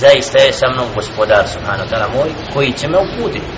zaista 0.06 0.38
je 0.38 0.52
sa 0.52 0.66
mnom 0.72 0.88
gospodar 0.94 1.44
subhanahu 1.54 1.88
ta'ala 1.90 2.08
moj 2.16 2.30
koji 2.52 2.72
će 2.72 2.88
me 2.88 2.98
uputiti. 2.98 3.50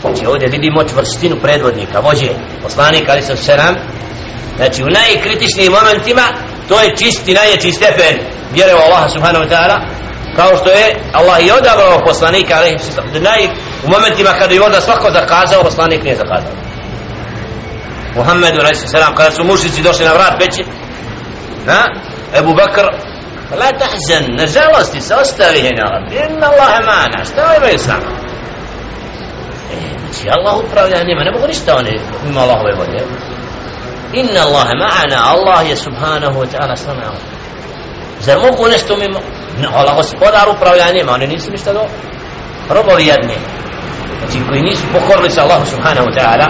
Znači 0.00 0.26
ovdje 0.26 0.48
vidimo 0.48 0.88
čvrstinu 0.90 1.36
predvodnika 1.42 2.00
vođe 2.00 2.30
poslanika 2.62 3.12
ali 3.12 3.22
sam 3.22 3.36
seram 3.36 3.74
znači 4.56 4.82
u 4.82 4.94
najkritičnijim 5.00 5.72
momentima 5.72 6.22
to 6.68 6.80
je 6.80 6.96
čisti 6.96 7.34
najjeći 7.34 7.72
stepen 7.72 8.14
vjere 8.52 8.74
u 8.74 8.82
Allaha 8.86 9.08
subhanahu 9.08 9.44
wa 9.44 9.50
ta'ala 9.50 9.78
kao 10.36 10.56
što 10.56 10.70
je 10.70 10.86
Allah 11.12 11.38
i 11.40 11.50
odabrao 11.50 12.04
poslanika 12.06 12.54
ali 12.56 12.78
znači, 12.94 13.20
naj 13.20 13.42
u 13.84 13.88
momentima 13.90 14.30
kada 14.38 14.54
je 14.54 14.62
onda 14.62 14.80
svako 14.80 15.10
zakazao 15.10 15.62
poslanik 15.62 16.02
nije 16.02 16.16
zakazao. 16.16 16.52
Muhammedu 18.16 18.60
a.s. 18.60 18.92
kada 19.16 19.30
su 19.30 19.44
mušici 19.44 19.82
došli 19.82 20.04
na 20.04 20.12
vrat 20.12 20.34
peći 20.38 20.64
na 21.66 21.86
Ebu 22.38 22.54
Bakr 22.54 22.86
la 23.50 23.70
tahzan 23.78 24.34
ne 24.38 24.46
žalosti 24.46 25.00
se 25.00 25.14
ostavi. 25.14 25.60
Hina 25.60 25.86
inna 26.10 26.46
Allahe 26.46 26.80
mana. 26.86 27.24
Šta 27.24 27.54
imaju 27.56 27.78
s 27.78 27.86
nama 27.86 28.10
e, 29.72 29.76
znači 30.00 30.28
Allah 30.36 30.54
upravlja 30.64 31.04
njima. 31.08 31.24
Ne 31.24 31.30
mogu 31.30 31.46
ništa 31.46 31.76
oni 31.76 32.00
ima 32.30 32.40
Allahove 32.40 32.74
volje. 32.74 33.02
Inna 34.12 34.40
Allahe 34.46 34.74
ma'ana 34.74 35.18
Allah 35.34 35.70
je 35.70 35.76
subhanahu 35.76 36.40
wa 36.40 36.46
ta'ala 36.52 36.76
s 36.76 36.86
nama. 36.86 37.02
Zar 38.20 38.38
mogu 38.38 38.68
nešto 38.68 38.96
mimo? 38.96 39.18
Ne, 39.60 39.68
Allah 39.74 39.96
gospodar 39.96 40.48
upravlja 40.48 40.92
njima. 40.92 41.12
Oni 41.12 41.26
nisu 41.26 41.50
ništa 41.50 41.72
do 41.72 41.84
robovi 42.70 43.06
jedni. 43.06 43.36
Znači 44.18 44.48
koji 44.48 44.62
nisu 44.62 44.82
pokorili 44.92 45.30
se 45.30 45.40
Allahu 45.40 45.66
subhanahu 45.66 46.06
wa 46.08 46.14
ta'ala. 46.18 46.46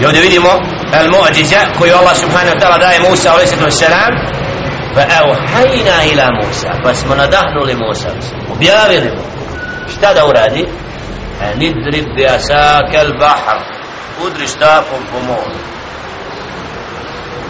I 0.00 0.06
ovdje 0.06 0.20
vidimo 0.20 0.48
al 0.92 1.08
mu'điza 1.10 1.60
koju 1.78 1.94
Allah 1.94 2.16
subhanahu 2.16 2.56
wa 2.56 2.60
ta'ala 2.60 2.78
daje 2.78 3.00
Musa 3.00 3.30
a.s. 3.30 3.52
fa 3.54 4.45
auhajna 4.94 6.04
ila 6.12 6.26
Musa 6.32 6.70
pa 6.82 6.94
smo 6.94 7.14
nadahnuli 7.14 7.74
Musa. 7.74 8.08
Objavili 8.52 9.10
mu. 9.16 9.22
Šta 9.96 10.14
da 10.14 10.26
uradi? 10.26 10.66
nidrib 11.56 12.06
bi 12.16 12.26
asaka 12.26 12.98
al 13.00 13.12
bahr 13.18 13.58
udri 14.26 14.46
štapom 14.46 15.02
po 15.12 15.18
moru. 15.26 15.56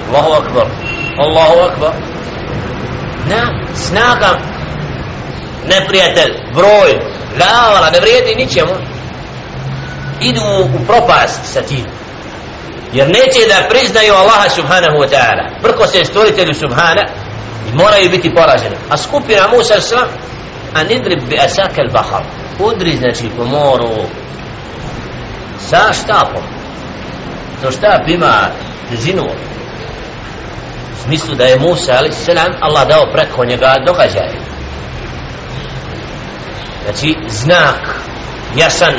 Allahu 0.08 0.32
akbar. 0.32 0.66
Allahu 1.18 1.60
akbar. 1.60 1.92
Na 3.28 3.42
snaga. 3.74 4.38
Neprijatelj. 5.68 6.32
Broj. 6.54 6.90
Lavala 7.40 7.90
ne 7.90 8.00
vrijedi 8.00 8.34
ničemu. 8.34 8.74
Idu 10.20 10.40
u 10.40 10.86
propast 10.86 11.40
sa 11.52 11.62
tim. 11.62 11.86
Jer 12.92 13.08
neće 13.08 13.48
da 13.48 13.68
priznaju 13.68 14.14
Allaha 14.14 14.48
subhanahu 14.48 14.96
wa 14.96 15.08
ta'ala. 15.08 15.60
Prko 15.62 15.86
se 15.86 16.04
stvoritelju 16.04 16.54
subhana 16.54 17.02
moraju 17.72 18.10
biti 18.10 18.34
poraženi. 18.34 18.76
A 18.90 18.96
skupina 18.96 19.48
Musa 19.56 19.80
sa 19.80 20.06
a 20.74 20.82
nidrib 20.82 21.28
bi 21.28 21.38
asaka 21.38 21.82
al 21.82 21.90
bahar 21.92 22.22
udri 22.58 22.96
znači 22.96 23.30
po 23.36 23.44
moru. 23.44 23.94
Sa 25.58 25.92
štapom. 25.92 26.42
To 27.62 27.70
štap 27.70 28.08
ima 28.08 28.48
težinu. 28.90 29.24
U 30.92 31.02
smislu 31.04 31.34
da 31.34 31.44
je 31.44 31.58
Musa 31.58 31.92
ali 31.98 32.12
selam 32.12 32.52
Allah 32.60 32.88
dao 32.88 33.12
preko 33.12 33.44
njega 33.44 33.74
događaje 33.86 34.46
znači 36.84 37.16
znak 37.28 38.00
jasan 38.56 38.94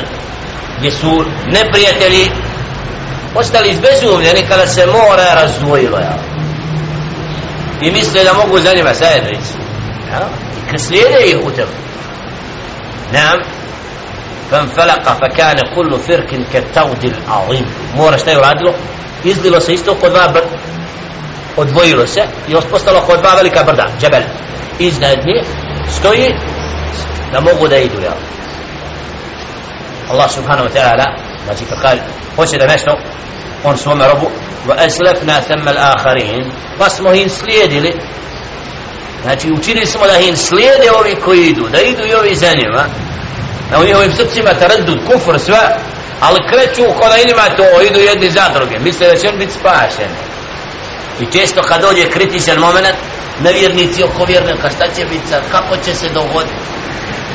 gdje 0.78 0.90
su 0.90 1.24
neprijatelji 1.46 2.30
ostali 3.34 3.70
izbezumljeni 3.70 4.48
kada 4.48 4.66
se 4.66 4.86
more 4.86 5.22
razdvojilo 5.34 5.98
jel? 5.98 6.27
i 7.81 7.91
misle 7.91 8.23
da 8.23 8.33
mogu 8.33 8.59
za 8.59 8.73
njima 8.73 8.93
zajedno 8.93 9.29
ići 9.29 9.53
ja? 10.11 10.27
i 10.57 10.71
kad 10.71 10.81
slijede 10.81 11.25
ih 11.25 11.37
u 11.45 11.51
tebu 11.51 11.71
نعم 13.13 13.39
فانفلق 14.51 15.09
فكان 15.09 15.57
كل 15.75 15.99
فرق 15.99 16.29
كالتود 16.53 17.03
العظيم 17.05 17.65
mora 17.95 18.17
šta 18.17 18.31
je 18.31 18.37
uradilo 18.37 18.73
izlilo 19.23 19.59
se 19.59 19.73
isto 19.73 19.95
kod 19.95 20.11
dva 20.11 20.27
brda 20.27 20.47
odvojilo 21.57 22.07
se 22.07 22.21
i 22.47 22.55
ostalo 22.71 23.01
kod 23.01 23.19
dva 23.19 23.35
velika 23.35 23.63
brda 23.63 23.85
džebel 24.01 24.21
iznad 24.79 25.17
nje 25.25 25.43
stoji 25.89 26.35
da 27.31 27.41
mogu 27.41 27.67
da 27.67 27.77
idu 27.77 28.01
ja. 28.01 28.13
Allah 30.11 30.31
subhanahu 30.31 30.67
wa 30.67 30.73
ta'ala 30.73 31.05
znači 31.45 31.65
kad 31.65 31.81
kaže 31.81 32.01
hoće 32.35 32.57
da 32.57 32.67
nešto 32.67 32.91
on 33.64 33.76
svome 33.76 34.08
robu. 34.08 34.30
Wa 34.68 34.74
aslafna 34.86 35.40
thamma 35.40 35.70
al-akharin. 35.70 36.44
Pa 36.78 36.90
smo 36.90 37.12
im 37.12 37.28
slijedili. 37.28 37.92
Znači 39.22 39.52
učinili 39.52 39.86
smo 39.86 40.06
da 40.06 40.18
im 40.18 40.36
slijede 40.36 40.90
ovi 41.00 41.16
koji 41.24 41.40
idu 41.40 41.68
da 41.68 41.80
idu 41.80 42.06
i 42.06 42.14
ovi 42.14 42.34
za 42.34 42.48
njima. 42.54 42.84
Na 43.70 43.80
u 43.80 43.84
njihovim 43.84 44.12
srcima 44.12 44.54
taradud, 44.54 44.98
kufr, 45.06 45.38
sve. 45.38 45.76
Ali 46.20 46.38
kreću 46.50 46.82
u 46.82 47.08
da 47.08 47.16
inima 47.16 47.56
to 47.56 47.82
idu 47.82 48.00
jedni 48.00 48.30
za 48.30 48.48
druge. 48.54 48.78
Misle 48.78 49.06
da 49.06 49.16
će 49.16 49.28
on 49.28 49.38
biti 49.38 49.52
spašen. 49.52 50.10
I 51.20 51.32
često 51.32 51.62
kad 51.62 51.80
dođe 51.80 52.10
kritičan 52.10 52.58
moment 52.58 52.96
nevjernici 53.42 54.04
oko 54.04 54.24
vjernika 54.24 54.70
šta 54.70 54.84
će 54.96 55.04
biti 55.04 55.28
sad, 55.28 55.42
kako 55.50 55.76
će 55.84 55.94
se 55.94 56.08
dogoditi? 56.08 56.54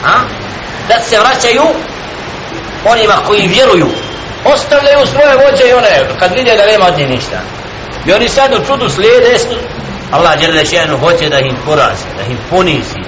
A? 0.06 0.44
da 0.88 1.02
se 1.10 1.20
vraćaju 1.20 1.64
onima 2.86 3.14
koji 3.28 3.48
vjeruju 3.48 3.90
ostavljaju 4.46 5.08
svoje 5.08 5.36
vođe 5.36 5.70
i 5.70 5.74
one 5.74 6.16
kad 6.20 6.32
vidje 6.34 6.58
da 6.58 6.66
nema 6.66 6.86
od 6.86 6.98
njih 6.98 7.10
ništa 7.10 7.40
i 8.06 8.14
oni 8.14 8.30
sad 8.30 8.54
u 8.54 8.66
čudu 8.66 8.90
slijede 8.90 9.38
Allah 10.12 10.40
Đerlešenu 10.40 10.98
hoće 10.98 11.30
da 11.30 11.40
im 11.40 11.56
porazi 11.66 12.08
da 12.18 12.24
im 12.24 12.38
ponizi 12.50 13.00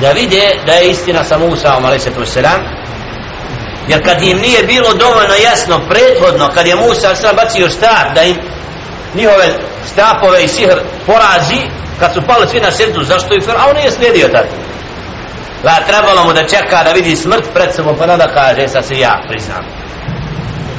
da 0.00 0.10
vide 0.10 0.54
da 0.66 0.72
je 0.72 0.90
istina 0.90 1.24
sa 1.24 1.38
Musaom 1.38 1.84
a.s. 1.84 2.06
jer 3.88 4.04
kad 4.04 4.22
im 4.22 4.38
nije 4.38 4.62
bilo 4.62 4.94
dovoljno 4.94 5.34
jasno 5.44 5.80
prethodno 5.88 6.50
kad 6.54 6.66
je 6.66 6.76
Musa 6.76 7.14
sam 7.14 7.36
bacio 7.36 7.70
štap 7.70 8.14
da 8.14 8.22
im 8.22 8.36
njihove 9.14 9.48
štapove 9.92 10.44
i 10.44 10.48
sihr 10.48 10.80
porazi 11.06 11.60
kad 12.00 12.14
su 12.14 12.22
pali 12.26 12.48
svi 12.48 12.60
na 12.60 12.72
srdu, 12.72 13.04
zašto 13.04 13.34
i 13.34 13.40
Firaun 13.40 13.76
nije 13.76 13.90
slijedio 13.90 14.28
tad? 14.28 14.46
La 15.64 15.86
trebalo 15.86 16.24
mu 16.24 16.32
da 16.32 16.48
čeka 16.48 16.84
da 16.84 16.92
vidi 16.92 17.16
smrt 17.16 17.44
pred 17.54 17.74
sobom 17.74 17.96
pa 17.98 18.06
nada 18.06 18.26
kaže 18.34 18.68
sa 18.68 18.82
se 18.82 18.98
ja 18.98 19.24
priznam. 19.28 19.64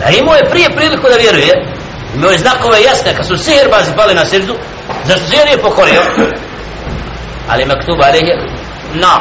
A 0.05 0.09
imao 0.11 0.35
je 0.35 0.49
prije 0.49 0.69
priliku 0.69 1.09
da 1.09 1.15
vjeruje. 1.15 1.53
Imao 2.15 2.31
je 2.31 2.37
znakove 2.37 2.81
jasne 2.81 3.15
kad 3.15 3.27
su 3.27 3.37
sihirbazi 3.37 3.91
pali 3.95 4.13
na 4.13 4.25
srdu. 4.25 4.55
Zašto 5.05 5.25
se 5.27 5.45
nije 5.45 5.57
pokorio? 5.57 6.01
Ali 7.49 7.65
maktub 7.65 8.01
alih 8.01 8.23
na. 8.93 9.15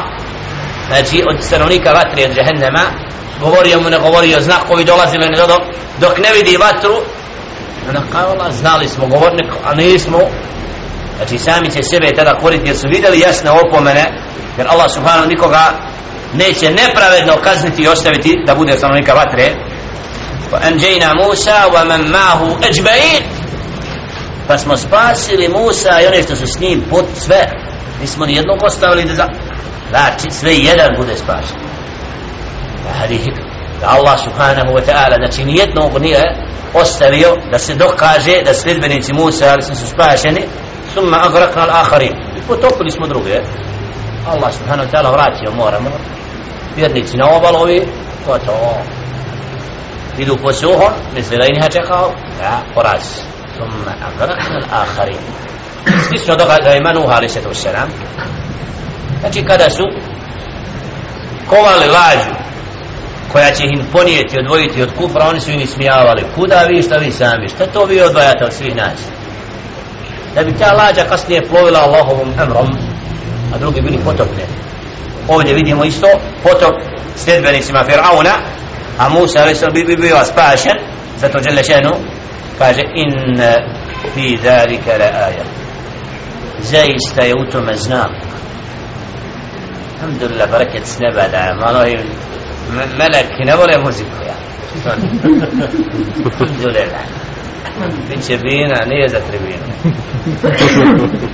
Znači 0.88 1.24
od 1.28 1.44
stanovnika 1.44 1.92
vatre 1.92 2.24
od 2.24 2.34
džehennema, 2.34 2.84
govorio 3.40 3.80
mu 3.80 3.90
ne 3.90 3.98
govorio 3.98 4.40
znakovi 4.40 4.84
dolazili 4.84 5.28
ne 5.28 5.36
dodom 5.36 5.60
dok 6.00 6.18
ne 6.18 6.32
vidi 6.32 6.56
vatru 6.56 6.94
ona 7.88 8.02
kao 8.12 8.30
Allah 8.30 8.52
znali 8.52 8.88
smo 8.88 9.06
govornik 9.06 9.52
a 9.64 9.74
nismo 9.74 10.18
znači 11.16 11.38
sami 11.38 11.70
će 11.70 11.82
sebe 11.82 12.14
tada 12.16 12.34
koriti 12.34 12.68
jer 12.68 12.76
su 12.76 12.88
vidjeli 12.88 13.20
jasne 13.20 13.50
opomene 13.50 14.04
jer 14.58 14.66
Allah 14.68 14.90
subhanahu 14.94 15.28
nikoga 15.28 15.72
neće 16.32 16.70
nepravedno 16.70 17.32
kazniti 17.44 17.82
i 17.82 17.88
ostaviti 17.88 18.42
da 18.46 18.54
bude 18.54 18.72
stanovnika 18.76 19.14
vatre 19.14 19.52
وأنجينا 20.54 21.12
موسى 21.14 21.58
ومن 21.74 22.10
معه 22.12 22.58
أجمعين. 22.64 23.22
فاسم 24.48 24.76
سباسل 24.76 25.50
موسى 25.52 26.04
يونيش 26.04 26.24
تسسنين 26.24 26.80
بوت 26.80 27.04
سفا 27.14 27.46
اسم 28.04 28.22
يدنو 28.24 28.54
قصة 28.54 28.90
ولد 28.90 29.10
لا 29.92 30.16
سفا 30.18 30.48
يدن 30.48 30.94
بود 30.96 31.12
سباسل 31.12 31.54
هذه 32.94 33.24
الله 33.98 34.16
سبحانه 34.16 34.72
وتعالى 34.72 35.16
نفسه 35.26 35.42
يدنو 35.42 35.88
قنية 35.88 36.24
ostavio 36.74 37.36
da 37.50 37.58
se 37.58 37.74
dokaže 37.74 38.42
da 38.44 38.54
sljedbenici 38.54 39.12
Musa 39.12 39.52
ali 39.52 39.62
su 39.62 39.86
spašeni. 39.86 40.44
ثم 40.94 41.14
أغرقنا 41.14 41.64
الآخرين 41.64 42.12
وتوكل 42.48 42.86
اسمه 42.86 43.06
دروغ 43.06 43.26
الله 44.34 44.50
سبحانه 44.50 44.82
وتعالى 44.82 45.10
راتي 45.10 45.48
وموره 45.48 45.78
مره 45.78 46.00
بيرنيتي 46.76 47.16
نوبل 47.16 47.46
غوي 47.56 47.80
وتوكل 48.28 49.03
idu 50.18 50.36
po 50.42 50.52
suhom 50.52 50.92
misli 51.14 51.38
da 51.38 51.46
i 51.46 51.52
niha 51.52 51.68
čekao 51.68 52.12
ja 52.42 52.62
poraz. 52.74 53.02
Summa 53.56 53.92
agrakna 54.06 54.60
al-akharin. 54.60 55.18
Slično 56.08 56.36
događa 56.36 56.74
ima 56.74 56.92
Nuh 56.92 57.10
ali 57.10 57.28
se 57.28 57.42
to 57.42 57.54
selam 57.54 57.88
znači 59.20 59.44
kada 59.44 59.70
su 59.70 59.84
kovali 61.48 61.86
lađu 61.86 62.34
koja 63.32 63.50
će 63.50 63.64
im 63.64 63.86
ponijeti 63.92 64.38
odvojiti 64.38 64.82
od 64.82 64.90
kufra 64.98 65.28
oni 65.28 65.40
su 65.40 65.50
im 65.50 65.66
smijavali 65.66 66.24
kuda 66.34 66.64
vi 66.68 66.82
šta 66.82 66.96
vi 66.96 67.10
sami? 67.10 67.48
Šta 67.48 67.66
to 67.66 67.84
vi 67.84 68.00
odvajate 68.00 68.44
od 68.44 68.52
svih 68.52 68.76
nas? 68.76 68.98
Da 70.34 70.44
bi 70.44 70.58
ta 70.58 70.72
lađa 70.72 71.04
kasnije 71.08 71.48
plovila 71.48 71.80
Allahovom 71.80 72.28
emrom 72.42 72.68
a 73.54 73.58
drugi 73.58 73.80
bili 73.80 73.98
potopljeni. 74.04 74.52
ovdje 75.28 75.54
vidimo 75.54 75.84
isto 75.84 76.06
potop 76.42 76.74
sljedbenicima 77.16 77.84
Fir'auna 77.88 78.34
a 78.98 79.08
Musa 79.08 79.42
ali 79.42 79.54
bi, 79.72 79.84
bi 79.84 79.96
bio 79.96 80.24
spašen 80.24 80.78
zato 81.20 81.38
žele 81.42 81.62
šenu 81.64 81.90
kaže 82.58 82.82
in 82.94 83.12
fi 84.14 84.36
dhalika 84.42 84.90
la 84.98 85.04
aja 85.26 85.44
zaista 86.60 87.22
je 87.22 87.34
u 87.34 87.50
tome 87.52 87.74
znak 87.76 88.10
alhamdulillah 89.94 90.50
baraket 90.50 90.86
s 90.86 90.98
neba 90.98 91.28
da 91.28 91.54
malo 91.60 91.86
im 91.86 92.00
melek 92.98 93.28
ne 93.44 93.56
vole 93.56 93.78
muziku 93.84 94.16
ja 94.26 94.34
alhamdulillah 96.24 97.04
biće 98.08 98.36
vina 98.36 98.84
nije 98.86 99.08
za 99.08 99.20
tribinu 99.30 99.66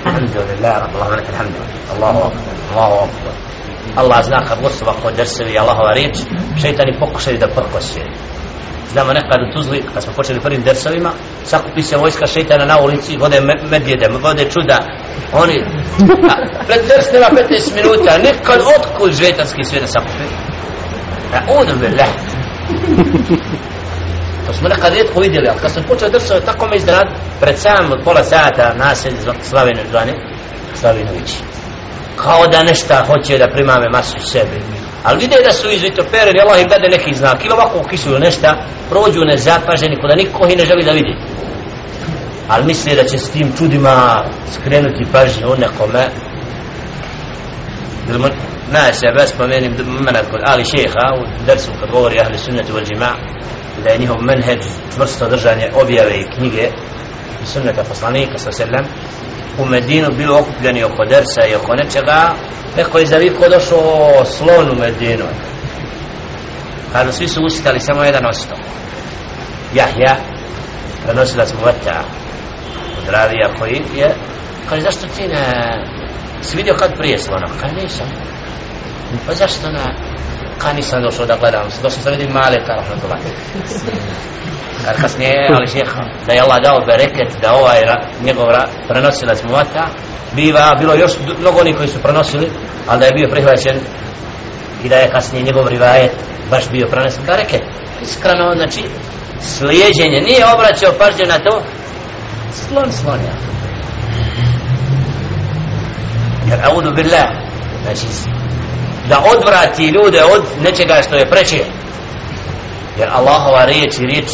alhamdulillah 0.04 0.74
Allah 0.76 1.10
velike 1.10 1.32
alhamdu 1.32 1.58
Allahu 1.94 2.18
akbar 2.18 2.54
Allahu 2.72 2.94
akbar 3.04 3.32
Allah 3.96 4.24
zna 4.24 4.44
kad 4.48 4.60
god 4.62 4.72
su 4.72 4.84
ovako 4.84 5.10
drsevi 5.10 5.58
Allahova 5.58 5.92
riječ 5.92 6.16
šeitani 6.62 6.98
pokušaju 6.98 7.38
da 7.38 7.46
prkose 7.46 8.00
znamo 8.92 9.12
nekad 9.12 9.38
u 9.40 9.52
Tuzli 9.54 9.84
kad 9.94 10.02
smo 10.02 10.12
počeli 10.12 10.40
prvim 10.40 10.62
dersovima 10.62 11.10
sakupi 11.44 11.82
se 11.82 11.96
vojska 11.96 12.26
šeitana 12.26 12.64
na 12.64 12.80
ulici 12.80 13.16
vode 13.16 13.40
medvjede, 13.70 14.08
vode 14.22 14.44
čuda. 14.50 14.78
Oni 15.32 15.64
a, 16.30 16.34
pred 16.66 16.80
ders 16.88 17.12
nema 17.12 17.26
15 17.26 17.74
minuta 17.74 18.18
nekad 18.18 18.60
otkud 18.76 19.12
žetanski 19.12 19.64
svijet 19.64 19.82
da 19.82 19.88
sakupi? 19.88 20.24
A'udhu 21.34 21.78
billah 21.80 22.08
To 24.46 24.52
smo 24.52 24.68
nekad 24.68 24.92
rijetko 24.92 25.20
vidjeli, 25.20 25.48
ali 25.48 25.58
kad 25.60 25.72
sam 25.72 25.82
počeo 25.88 26.08
držati, 26.08 26.46
tako 26.46 26.66
me 26.66 26.76
iznenad, 26.76 27.06
pred 27.40 27.58
sam 27.58 27.92
od 27.92 28.04
pola 28.04 28.22
sata 28.22 28.74
naselj 28.76 29.14
Slavine 29.42 29.82
zvani, 29.90 30.12
Slavinović. 30.74 31.49
Kao 32.22 32.46
da 32.46 32.62
nešta 32.62 33.04
hoće 33.06 33.38
da 33.38 33.48
primame 33.48 33.88
masu 33.88 34.18
sebi. 34.32 34.62
Ali 35.04 35.18
vide 35.18 35.36
da 35.44 35.52
su 35.52 35.70
izvitopereni 35.70 36.40
Allah 36.40 36.60
im 36.60 36.68
dade 36.68 36.88
neki 36.88 37.14
znak, 37.14 37.44
ili 37.44 37.52
ovako 37.52 37.88
kisuju 37.88 38.18
nešta, 38.18 38.64
prođu 38.90 39.20
nezapaženi, 39.20 40.00
kod 40.00 40.10
da 40.10 40.16
niko 40.16 40.46
ih 40.46 40.58
ne 40.58 40.64
želi 40.64 40.84
da 40.84 40.92
vidi. 40.92 41.14
Ali 42.48 42.64
misle 42.64 42.94
da 42.94 43.04
će 43.04 43.18
s 43.18 43.30
tim 43.30 43.52
čudima 43.58 44.24
skrenuti 44.52 45.12
pažnju 45.12 45.56
nekome. 45.58 46.04
na 48.72 48.92
se 48.92 49.06
bez 49.16 49.30
spomenim 49.30 49.72
mena 50.06 50.20
kod 50.30 50.40
Ali 50.46 50.64
Šeha 50.64 51.06
u 51.20 51.44
dersu 51.46 51.70
kad 51.80 51.90
govori 51.90 52.20
ahli 52.20 52.38
sunnetu 52.38 52.72
vel 52.74 52.84
džima 52.84 53.10
da 53.84 53.90
je 53.90 53.98
njihov 53.98 54.22
menheđ 54.22 54.62
čvrsto 54.94 55.28
držanje 55.28 55.70
objave 55.82 56.14
i 56.20 56.30
knjige 56.36 56.68
i 57.42 57.46
sunneta 57.46 57.84
poslanika 57.84 58.38
sa 58.38 58.52
selem 58.52 58.84
u 59.58 59.64
Medinu 59.66 60.08
bili 60.16 60.32
okupljeni 60.32 60.84
oko 60.84 61.04
dersa 61.04 61.46
i 61.50 61.54
oko 61.54 61.74
nečega 61.74 62.34
neko 62.76 62.98
je 62.98 63.06
zaviko 63.06 63.48
došao 63.48 64.24
slon 64.24 64.70
u 64.70 64.80
Medinu. 64.80 65.24
Kada 66.92 67.12
svi 67.12 67.28
su 67.28 67.42
ustali 67.44 67.80
samo 67.80 68.04
jedan 68.04 68.26
ostao 68.26 68.58
Jahja 69.74 70.16
prenosilac 71.04 71.52
mu 71.52 71.60
vata 71.64 72.04
od 72.98 73.08
ravija 73.08 73.48
koji 73.58 73.82
je 73.94 74.14
kaže 74.68 74.82
zašto 74.82 75.06
ti 75.06 75.28
ne 75.28 75.46
si 76.42 76.56
vidio 76.56 76.74
kad 76.74 76.96
prije 76.96 77.18
slona? 77.18 77.46
Kaže 77.60 77.74
nisam. 77.74 78.06
Pa 79.26 79.34
zašto 79.34 79.70
ne? 79.70 80.09
Ka 80.62 80.72
nisam 80.72 81.02
došao 81.02 81.26
da 81.26 81.36
gledam 81.36 81.64
došao 81.82 82.02
sam 82.02 82.12
vidim 82.12 82.32
male 82.32 82.56
ta 82.66 82.74
rahmatullah 82.74 83.18
kad 84.84 85.00
kasnije 85.00 85.48
ali 85.52 85.66
šeha 85.66 86.02
da 86.26 86.32
je 86.32 86.40
Allah 86.40 86.58
dao 86.62 86.86
bereket 86.86 87.40
da 87.42 87.54
ovaj 87.54 87.80
njegov 88.24 88.46
prenosilac 88.88 89.42
muvata, 89.42 89.86
biva 90.32 90.74
bilo 90.78 90.94
još 90.94 91.12
mnogo 91.38 91.60
onih 91.60 91.76
koji 91.76 91.88
su 91.88 91.98
prenosili 92.02 92.50
ali 92.86 93.00
da 93.00 93.06
je 93.06 93.12
bio 93.12 93.28
prihvaćen 93.30 93.76
i 94.84 94.88
da 94.88 94.96
je 94.96 95.10
kasnije 95.10 95.44
njegov 95.44 95.68
rivajet 95.68 96.12
baš 96.50 96.70
bio 96.70 96.86
prenesen 96.86 97.24
bereket 97.26 97.62
iskreno 98.02 98.52
znači 98.56 98.82
slijedjenje 99.40 100.20
nije 100.20 100.54
obraćao 100.54 100.92
pažnju 100.98 101.26
na 101.26 101.38
to 101.38 101.62
slon 102.52 102.92
slonja. 102.92 103.32
Jer 106.50 106.60
audu 106.64 106.94
billah 106.94 107.28
znači 107.82 108.06
da 109.10 109.22
odvrati 109.36 109.86
ljude 109.86 110.20
od 110.34 110.42
nečega 110.62 111.02
što 111.02 111.16
je 111.16 111.30
preče. 111.30 111.64
Jer 112.98 113.08
Allahova 113.12 113.64
riječ 113.64 113.98
i 113.98 114.06
riječ 114.06 114.28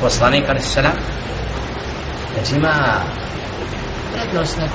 poslanika 0.00 0.46
ali 0.50 0.60
se 0.60 0.82
znači 2.34 2.54
ima 2.56 2.74
prednost 4.12 4.58
ne 4.58 4.68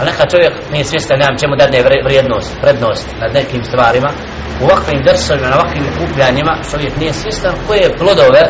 a 0.00 0.04
neka 0.04 0.26
čovjek 0.26 0.52
nije 0.72 0.84
svjestan 0.84 1.18
nemam 1.18 1.38
čemu 1.38 1.56
dadne 1.56 1.82
vrijednost 2.04 2.50
prednost 2.62 3.06
nad 3.20 3.34
nekim 3.34 3.64
stvarima 3.64 4.10
u 4.60 4.64
ovakvim 4.64 5.02
drsovima, 5.04 5.48
na 5.48 5.56
ovakvim 5.60 5.84
kupljanjima 5.98 6.58
čovjek 6.70 6.96
nije 6.96 7.12
svjestan 7.12 7.54
koje 7.66 7.96
plodove 7.98 8.42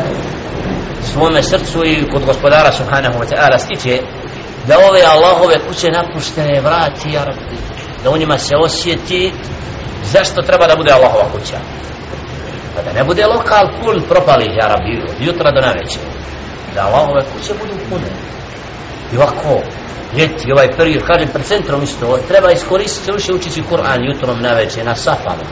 svome 1.11 1.43
srcu 1.43 1.85
i 1.85 2.09
kod 2.11 2.25
gospodara 2.25 2.71
subhanahu 2.71 3.19
wa 3.19 3.27
ta'ala 3.31 3.57
stiče 3.59 4.01
da 4.67 4.75
ove 4.89 5.01
Allahove 5.13 5.55
kuće 5.67 5.87
napuštene 5.91 6.61
vrati 6.61 7.13
ja 7.13 7.23
rabbi 7.23 7.70
da 8.03 8.09
u 8.09 8.17
njima 8.17 8.37
se 8.37 8.55
osjeti 8.55 9.33
zašto 10.11 10.41
treba 10.41 10.67
da 10.67 10.75
bude 10.75 10.91
Allahova 10.91 11.25
kuća. 11.31 11.57
Pa 12.75 12.81
da 12.81 12.93
ne 12.93 13.03
bude 13.03 13.25
lokal 13.25 13.65
pun 13.83 14.01
propali 14.09 14.45
ja 14.45 14.67
rabbi 14.67 15.03
od 15.09 15.27
jutra 15.27 15.51
do 15.51 15.61
naveće 15.61 15.99
da 16.75 16.85
Allahove 16.85 17.23
kuće 17.33 17.53
budu 17.59 17.73
pune. 17.89 18.11
I 19.13 19.17
ovako 19.17 19.61
ljeti 20.17 20.51
ovaj 20.51 20.71
period 20.77 21.03
kažem 21.03 21.27
pred 21.33 21.45
centrom 21.45 21.83
isto 21.83 22.19
treba 22.27 22.51
iskoristiti 22.51 23.11
više 23.11 23.33
učiti 23.33 23.63
Kur'an 23.71 24.11
jutrom 24.11 24.41
naveće 24.41 24.83
na 24.83 24.95
safama. 24.95 25.45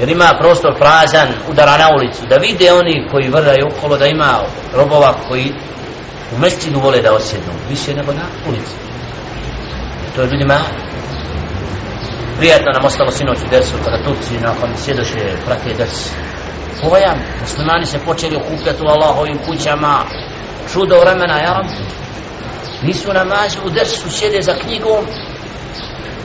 Jer 0.00 0.08
ima 0.08 0.36
prostor 0.40 0.74
prazan 0.78 1.28
udara 1.50 1.76
na 1.76 1.88
ulicu 1.96 2.26
da 2.28 2.36
vide 2.36 2.72
oni 2.72 3.08
koji 3.10 3.28
vrdaju 3.28 3.68
okolo 3.76 3.96
da 3.96 4.06
ima 4.06 4.40
robova 4.74 5.14
koji 5.28 5.52
u 6.36 6.38
mestidu 6.38 6.80
vole 6.80 7.02
da 7.02 7.14
osjednu 7.14 7.52
više 7.68 7.94
nego 7.94 8.12
na 8.12 8.26
ulici. 8.48 8.74
To 10.14 10.22
je 10.22 10.28
ljudima 10.28 10.58
prijatno 12.38 12.72
nam 12.72 12.84
ostalo 12.84 13.10
sinoć 13.10 13.38
u 13.46 13.50
dersu 13.50 13.72
pa 13.78 13.84
kada 13.84 14.04
Turci 14.04 14.34
nakon 14.40 14.70
sjedoše 14.84 15.36
prate 15.46 15.74
ders. 15.74 16.10
pojam 16.82 17.18
muslimani 17.40 17.86
se 17.86 17.98
počeli 17.98 18.36
okupljati 18.36 18.82
u 18.82 18.88
Allahovim 18.88 19.38
kućama 19.46 20.04
čudo 20.72 21.00
vremena 21.00 21.38
ja 21.38 21.64
nisu 22.82 23.12
namazi 23.12 23.58
u 23.66 23.70
dersu, 23.70 24.10
sjede 24.10 24.42
za 24.42 24.54
knjigom. 24.54 25.04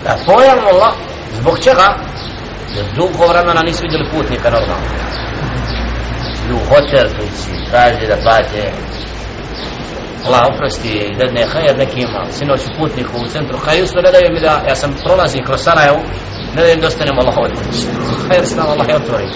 Da 0.03 0.17
pojam 0.25 0.59
Allah 0.73 0.93
zbog 1.39 1.59
čega? 1.63 1.87
Jer 2.75 2.85
dugo 2.95 3.27
vremena 3.27 3.61
nisu 3.61 3.83
vidjeli 3.83 4.11
putnika 4.11 4.49
normalno. 4.49 4.87
Idu 6.45 6.55
u 6.55 6.65
hotel 6.69 7.07
tu 7.15 7.23
si 7.37 7.51
traži 7.71 8.07
da 8.07 8.17
plate. 8.23 8.71
Allah 10.25 10.41
oprosti 10.53 10.89
i 10.89 11.15
dadne 11.15 11.45
hajer 11.51 11.77
nekima 11.77 12.25
sinoć 12.31 12.61
u 12.65 12.71
putniku 12.77 13.17
u 13.17 13.27
centru 13.27 13.57
hajustu 13.65 13.97
ne 14.01 14.11
daju 14.11 14.33
mi 14.33 14.39
da 14.39 14.63
ja 14.69 14.75
sam 14.75 14.91
prolazim 15.05 15.45
kroz 15.45 15.61
Sarajevo 15.63 15.99
ne 16.55 16.61
daju 16.61 16.75
mi 16.75 16.81
da 16.81 16.87
ostanem 16.87 17.19
Allah 17.19 17.35
ovdje 17.37 17.57
hajer 18.27 18.45
se 18.45 18.55
nam 18.55 18.67
Allah 18.67 18.89
je 18.89 18.95
otvori. 18.95 19.27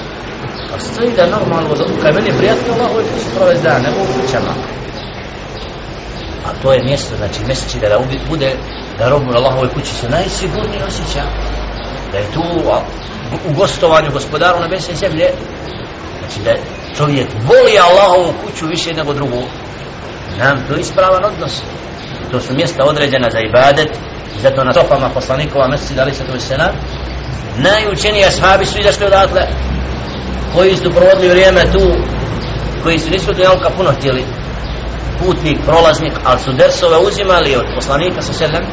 A 0.75 0.79
stoji 0.79 1.11
da 1.17 1.25
normalno 1.35 1.69
kaj 2.01 2.11
meni 2.11 2.37
prijatno 2.37 2.73
Allah 2.73 2.91
ovdje 2.95 3.11
kući 3.13 3.35
provez 3.35 3.61
dan 3.61 3.81
ne 3.81 3.89
mogu 3.91 4.11
kućama. 4.21 4.53
A 6.45 6.49
to 6.61 6.73
je 6.73 6.83
mjesto 6.83 7.15
znači 7.15 7.39
mjeseči 7.45 7.79
da, 7.79 7.89
da 7.89 7.99
bude 8.29 8.55
da 8.97 9.09
robu 9.09 9.31
na 9.31 9.37
Allahovoj 9.37 9.69
kući 9.69 9.93
se 9.95 10.09
najsigurniji 10.09 10.81
osjeća. 10.87 11.23
Da 12.11 12.17
je 12.17 12.31
tu 12.33 12.43
u 13.49 13.53
gostovanju 13.53 14.09
gospodaru 14.13 14.59
na 14.59 14.67
besne 14.67 14.95
zemlje 14.95 15.29
znači 16.19 16.39
da 16.45 16.51
čovjek 16.97 17.27
voli 17.47 17.79
Allahovu 17.79 18.33
kuću 18.45 18.65
više 18.67 18.93
nego 18.93 19.13
drugu 19.13 19.43
nam 20.37 20.65
to 20.67 20.75
ispravan 20.75 21.25
odnos. 21.25 21.61
To 22.31 22.39
su 22.39 22.53
mjesta 22.53 22.83
određena 22.83 23.29
za 23.29 23.39
ibadet. 23.39 23.89
Zato 24.41 24.63
na 24.63 24.73
sofama 24.73 25.09
poslanikova 25.09 25.67
mjeseci 25.67 25.95
dali 25.95 26.13
se 26.13 26.23
to 26.23 26.39
sena 26.39 26.69
najučeniji 27.57 28.25
ashabi 28.25 28.65
su 28.65 28.79
izašli 28.79 29.05
odatle 29.05 29.41
koji 30.55 30.75
su 30.75 30.91
provodili 30.91 31.29
vrijeme 31.29 31.61
tu 31.71 31.93
koji 32.83 32.99
su 32.99 33.09
nisu 33.09 33.33
dunjalka 33.33 33.69
puno 33.69 33.91
htjeli. 33.91 34.23
Putnik, 35.19 35.57
prolaznik 35.65 36.13
ali 36.23 36.39
su 36.39 36.51
dersove 36.53 36.97
uzimali 36.97 37.55
od 37.55 37.65
poslanika 37.75 38.21
sa 38.21 38.33
sedem 38.33 38.63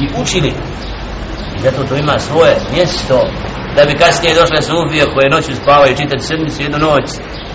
i 0.00 0.08
učili. 0.20 0.52
I 1.56 1.62
zato 1.62 1.84
to 1.84 1.96
ima 1.96 2.18
svoje 2.18 2.56
mjesto. 2.72 3.26
Da 3.76 3.84
bi 3.84 3.98
kasnije 3.98 4.34
došle 4.34 4.62
sufije 4.62 5.04
koje 5.14 5.30
noću 5.30 5.56
spavaju 5.62 5.96
čitati 5.96 6.26
sedmicu 6.26 6.62
jednu 6.62 6.78
noć 6.78 7.04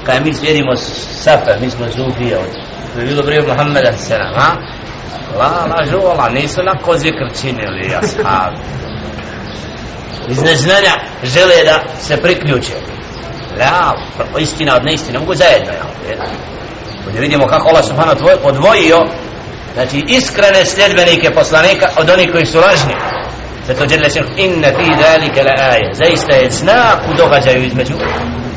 kada 0.06 0.20
mi 0.20 0.34
slijedimo 0.34 0.76
safe 1.24 1.58
mi 1.62 1.70
smo 1.70 1.86
sufije 1.86 2.38
od 2.38 2.65
bi 2.96 3.06
bilo 3.06 3.24
prije 3.24 3.42
Muhammeda 3.42 3.98
sallam 3.98 4.34
a? 4.36 4.56
la 5.40 5.66
la 5.70 5.86
žuvala 5.92 6.30
nisu 6.30 6.64
na 6.64 6.76
kozi 6.82 7.12
krčinili 7.12 7.96
ashabi. 7.96 8.58
Iz 10.30 10.42
neznanja 10.42 10.94
žele 11.24 11.64
da 11.66 12.00
se 12.00 12.18
priključe. 12.18 12.74
La 13.60 13.94
istina 14.40 14.76
od 14.76 14.86
neistine 14.86 15.20
mogu 15.20 15.36
zajedno 15.36 15.72
ja 15.72 15.86
Ovdje 17.06 17.22
vidimo 17.22 17.48
kako 17.48 17.70
Allah 17.70 17.86
subhanahu 17.86 18.18
tvoj 18.18 18.34
odvojio 18.44 18.98
znači 19.74 20.04
iskrene 20.08 20.66
sljedbenike 20.66 21.32
poslanika 21.32 21.90
od 21.98 22.10
onih 22.10 22.30
koji 22.32 22.46
su 22.46 22.60
lažni. 22.60 22.94
Zato 23.68 23.86
dželle 23.86 24.10
se 24.10 24.20
inna 24.38 24.68
fi 24.68 24.86
zalika 25.04 25.42
la 25.42 25.72
aya 25.72 25.94
zaista 25.94 26.36
je 26.36 26.52
znak 26.52 27.00
u 27.12 27.14
događaju 27.18 27.66
između 27.66 27.94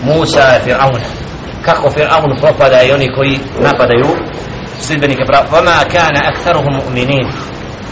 Musa 0.02 0.56
i 0.56 0.68
Fir'auna 0.70 1.17
kako 1.68 1.90
Fir'aun 1.90 2.40
propada 2.40 2.82
i 2.82 2.92
oni 2.92 3.12
koji 3.12 3.38
napadaju 3.60 4.06
sljedbenike 4.80 5.24
prava. 5.26 5.46
Vama 5.50 5.84
kana 5.92 6.20
aktharuhum 6.32 6.74
mu'minin. 6.80 7.26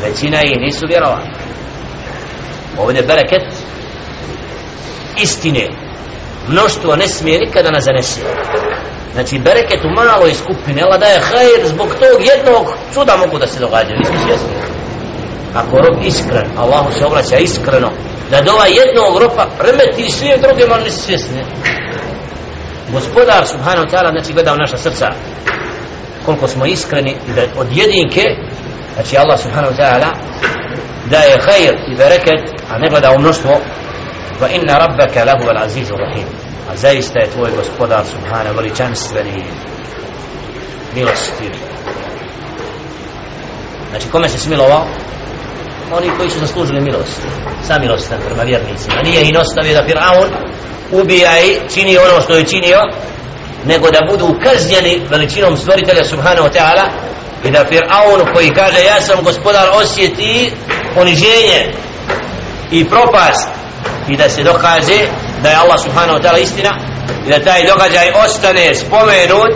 Većina 0.02 0.42
ih 0.42 0.60
nisu 0.60 0.86
vjerovali. 0.88 1.26
Ovdje 2.78 3.02
bereket 3.02 3.42
istine. 5.16 5.68
Mnoštvo 6.48 6.96
ne 6.96 7.08
smije 7.08 7.40
nikada 7.40 7.70
nas 7.70 7.84
zanesi 7.84 8.20
znači 9.12 9.38
bereket 9.38 9.84
u 9.84 9.94
maloj 10.00 10.34
skupini 10.34 10.82
Allah 10.82 11.00
daje 11.00 11.20
hajr 11.20 11.68
zbog 11.68 11.88
tog 11.88 12.18
jednog 12.32 12.66
čuda 12.94 13.16
mogu 13.16 13.38
da 13.38 13.46
se 13.46 13.60
događaju 13.60 13.98
nismo 13.98 14.16
svjesni. 14.26 14.54
Ako 15.54 15.76
rob 15.76 15.96
iskren 16.04 16.48
Allahu 16.58 16.92
se 16.98 17.06
obraća 17.06 17.36
iskreno 17.36 17.90
da 18.30 18.40
dova 18.40 18.66
jednog 18.66 19.22
ropa 19.22 19.46
remeti 19.60 20.10
sve 20.10 20.36
druge 20.36 20.66
malo 20.66 20.84
nisu 20.84 21.00
svjesni 21.02 21.44
gospodar 22.92 23.46
subhanahu 23.46 23.87
ta'ala 23.87 24.11
znači 24.11 24.33
gleda 24.33 24.53
u 24.53 24.57
naša 24.57 24.77
srca 24.77 25.07
koliko 26.25 26.49
smo 26.49 26.66
iskreni 26.66 27.16
i 27.29 27.33
da 27.33 27.42
od 27.61 27.66
jedinke 27.70 28.22
znači 28.94 29.16
Allah 29.16 29.40
subhanahu 29.40 29.75
ta'ala 29.75 30.11
daje 31.11 31.37
hajr 31.46 31.75
i 31.92 31.96
bereket 31.96 32.57
a 32.70 32.79
ne 32.79 32.88
gleda 32.88 33.12
u 33.12 33.18
mnoštvo. 33.18 33.51
Va 34.40 34.49
inna 34.49 34.79
rabbaka 34.79 35.25
lahu 35.25 35.49
al 35.49 35.64
azizu 35.64 35.94
rahim. 35.96 36.27
A 36.70 36.77
zaista 36.77 37.20
je 37.20 37.31
tvoj 37.31 37.51
gospodar 37.57 38.05
subhanahu 38.07 38.57
veličanstveni. 38.57 39.44
Milostiv 40.94 41.53
znači 43.90 44.09
kome 44.09 44.29
se 44.29 44.38
smilovao? 44.38 44.87
Oni 45.92 46.11
koji 46.16 46.31
su 46.31 46.38
zaslužili 46.38 46.81
milost. 46.81 47.20
Sa 47.66 47.79
milostan 47.79 48.18
prema 48.27 48.42
vjernicima. 48.42 49.03
Nije 49.03 49.22
i 49.22 49.37
ostavio 49.37 49.75
da 49.75 49.87
Fir'aun 49.87 50.29
ubija 50.92 51.40
i 51.40 51.61
čini 51.75 51.99
ono 51.99 52.20
što 52.20 52.35
je 52.35 52.44
činio 52.44 52.79
nego 53.64 53.90
da 53.90 54.07
budu 54.11 54.38
kažnjeni 54.42 55.03
veličinom 55.11 55.57
stvoritelja 55.57 56.05
subhanahu 56.05 56.49
ta'ala 56.49 56.88
i 57.44 57.51
da 57.51 57.64
Fir'aun 57.70 58.33
koji 58.35 58.51
kaže 58.51 58.85
ja 58.85 59.01
sam 59.01 59.25
gospodar 59.25 59.68
osjeti 59.72 60.53
poniženje 60.94 61.72
i 62.70 62.85
propast. 62.85 63.49
I 64.09 64.16
da 64.16 64.29
se 64.29 64.42
dokaže 64.42 64.99
da 65.42 65.49
je 65.49 65.57
Allah 65.57 65.81
subhanahu 65.83 66.18
ta'ala 66.18 66.42
istina 66.42 66.79
i 67.27 67.31
da 67.31 67.38
taj 67.38 67.66
događaj 67.66 68.12
ostane 68.27 68.75
spomenut 68.75 69.53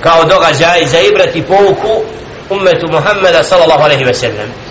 kao 0.00 0.24
događaj 0.24 0.86
za 0.86 1.00
ibrati 1.00 1.42
pouku 1.42 2.02
ummetu 2.50 2.86
Muhammeda 2.90 3.42
sallallahu 3.42 3.82
alaihi 3.82 4.04
ve 4.04 4.14
sellem 4.14 4.69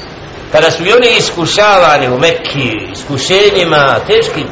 kada 0.51 0.71
su 0.71 0.83
oni 0.83 1.17
iskušavani 1.17 2.07
u 2.07 2.19
Mekki 2.19 2.69
iskušenjima 2.93 3.95
teškim 4.07 4.47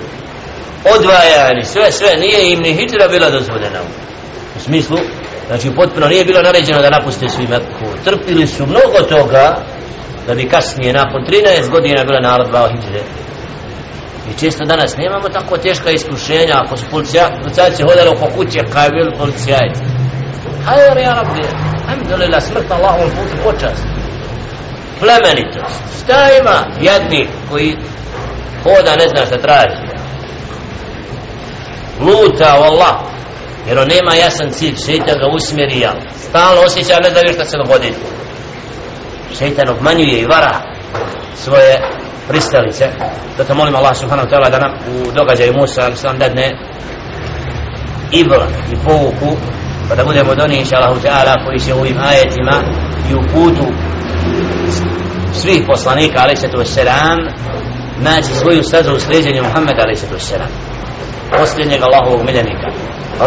odvajani 0.96 1.64
sve 1.64 1.92
sve 1.92 2.18
nije 2.18 2.54
im 2.54 2.60
ni 2.60 2.74
hijra 2.74 3.08
bila 3.08 3.30
dozvoljena. 3.30 3.80
U 4.58 4.60
smislu 4.60 4.98
znači 5.48 5.72
potpuno 5.76 6.08
nije 6.08 6.26
bilo 6.26 6.42
naređeno 6.42 6.82
da 6.82 6.90
napuste 6.90 7.30
svi 7.30 7.48
Mekku. 7.48 7.86
Trpili 8.04 8.48
su 8.48 8.66
mnogo 8.66 9.02
toga 9.10 9.58
da 10.28 10.36
bi 10.36 10.50
kasnije 10.50 10.94
nakon 10.94 11.22
13 11.22 11.70
godina 11.70 12.04
bila 12.04 12.20
narod 12.20 12.48
dva 12.48 12.70
hijre 12.70 13.02
i 14.30 14.40
često 14.40 14.66
danas 14.66 14.98
nemamo 14.98 15.30
tako 15.30 15.58
teška 15.58 15.92
iskušenja. 15.92 16.56
Ako 16.66 16.78
su 16.78 16.86
policajci 16.92 17.84
hodali 17.84 18.10
oko 18.10 18.28
kuće 18.36 18.60
kaj 18.74 18.90
bilo 18.90 19.12
policajci 19.18 19.98
hajde 20.68 21.02
ja 21.02 21.14
rabbi 21.14 21.42
alhamdulillah 21.88 22.42
smrt 22.44 22.72
Allahom 22.72 23.10
putu 23.10 23.36
počast 23.44 23.97
plemenitost 25.00 26.04
šta 26.04 26.30
ima 26.42 26.58
jedni 26.82 27.28
koji 27.50 27.76
hoda 28.64 28.96
ne 28.96 29.08
zna 29.08 29.26
šta 29.26 29.38
traži? 29.38 29.82
Luta 32.00 32.60
u 32.60 32.64
Allah. 32.64 32.96
Jer 33.68 33.80
on 33.80 33.88
nema 33.88 34.16
jasan 34.16 34.50
cilj 34.52 34.76
šeitan 34.86 35.20
ga 35.20 35.28
usmjeri 35.36 35.80
jel? 35.80 35.96
Stalno 36.30 36.62
osjeća 36.62 37.00
ne 37.04 37.10
da 37.10 37.34
šta 37.34 37.46
se 37.46 37.58
dogodi 37.58 37.94
šeitan 39.40 39.70
obmanjuje 39.70 40.20
i 40.22 40.26
vara 40.26 40.62
svoje 41.36 41.78
pristalice. 42.28 42.86
Zato 43.38 43.56
molim 43.56 43.76
Allah 43.76 43.98
subhanahu 43.98 44.28
wa 44.28 44.32
ta'ala 44.32 44.50
da 44.50 44.60
nam 44.60 44.72
u 44.72 45.12
događaju 45.12 45.54
Musa 45.54 45.82
ali 45.82 45.96
sam 45.96 46.18
dadne 46.18 46.58
ibra 48.12 48.48
i 48.72 48.76
pouku 48.86 49.38
pa 49.90 49.96
da 49.96 50.04
budemo 50.04 50.36
doni 50.36 50.58
inša 50.58 50.78
Allah 50.78 50.98
ta'ala 51.04 51.46
koji 51.46 51.60
će 51.60 51.74
u 51.74 51.80
ovim 51.80 51.98
ajetima 52.10 52.56
i 53.12 53.16
u 53.16 53.22
putu 53.34 53.66
svih 55.38 55.62
poslanika 55.68 56.22
alaih 56.24 56.40
sallatu 56.40 56.58
wassalam 56.58 57.18
naći 58.02 58.34
svoju 58.34 58.64
stazu 58.64 58.94
u 58.94 59.00
sređenju 59.00 59.44
Muhammeda 59.44 59.82
alaih 59.84 60.00
sallatu 60.00 60.18
wassalam. 60.20 60.52
Posljednjeg 61.40 61.82
Allahovog 61.82 62.22
miljenika. 62.26 62.68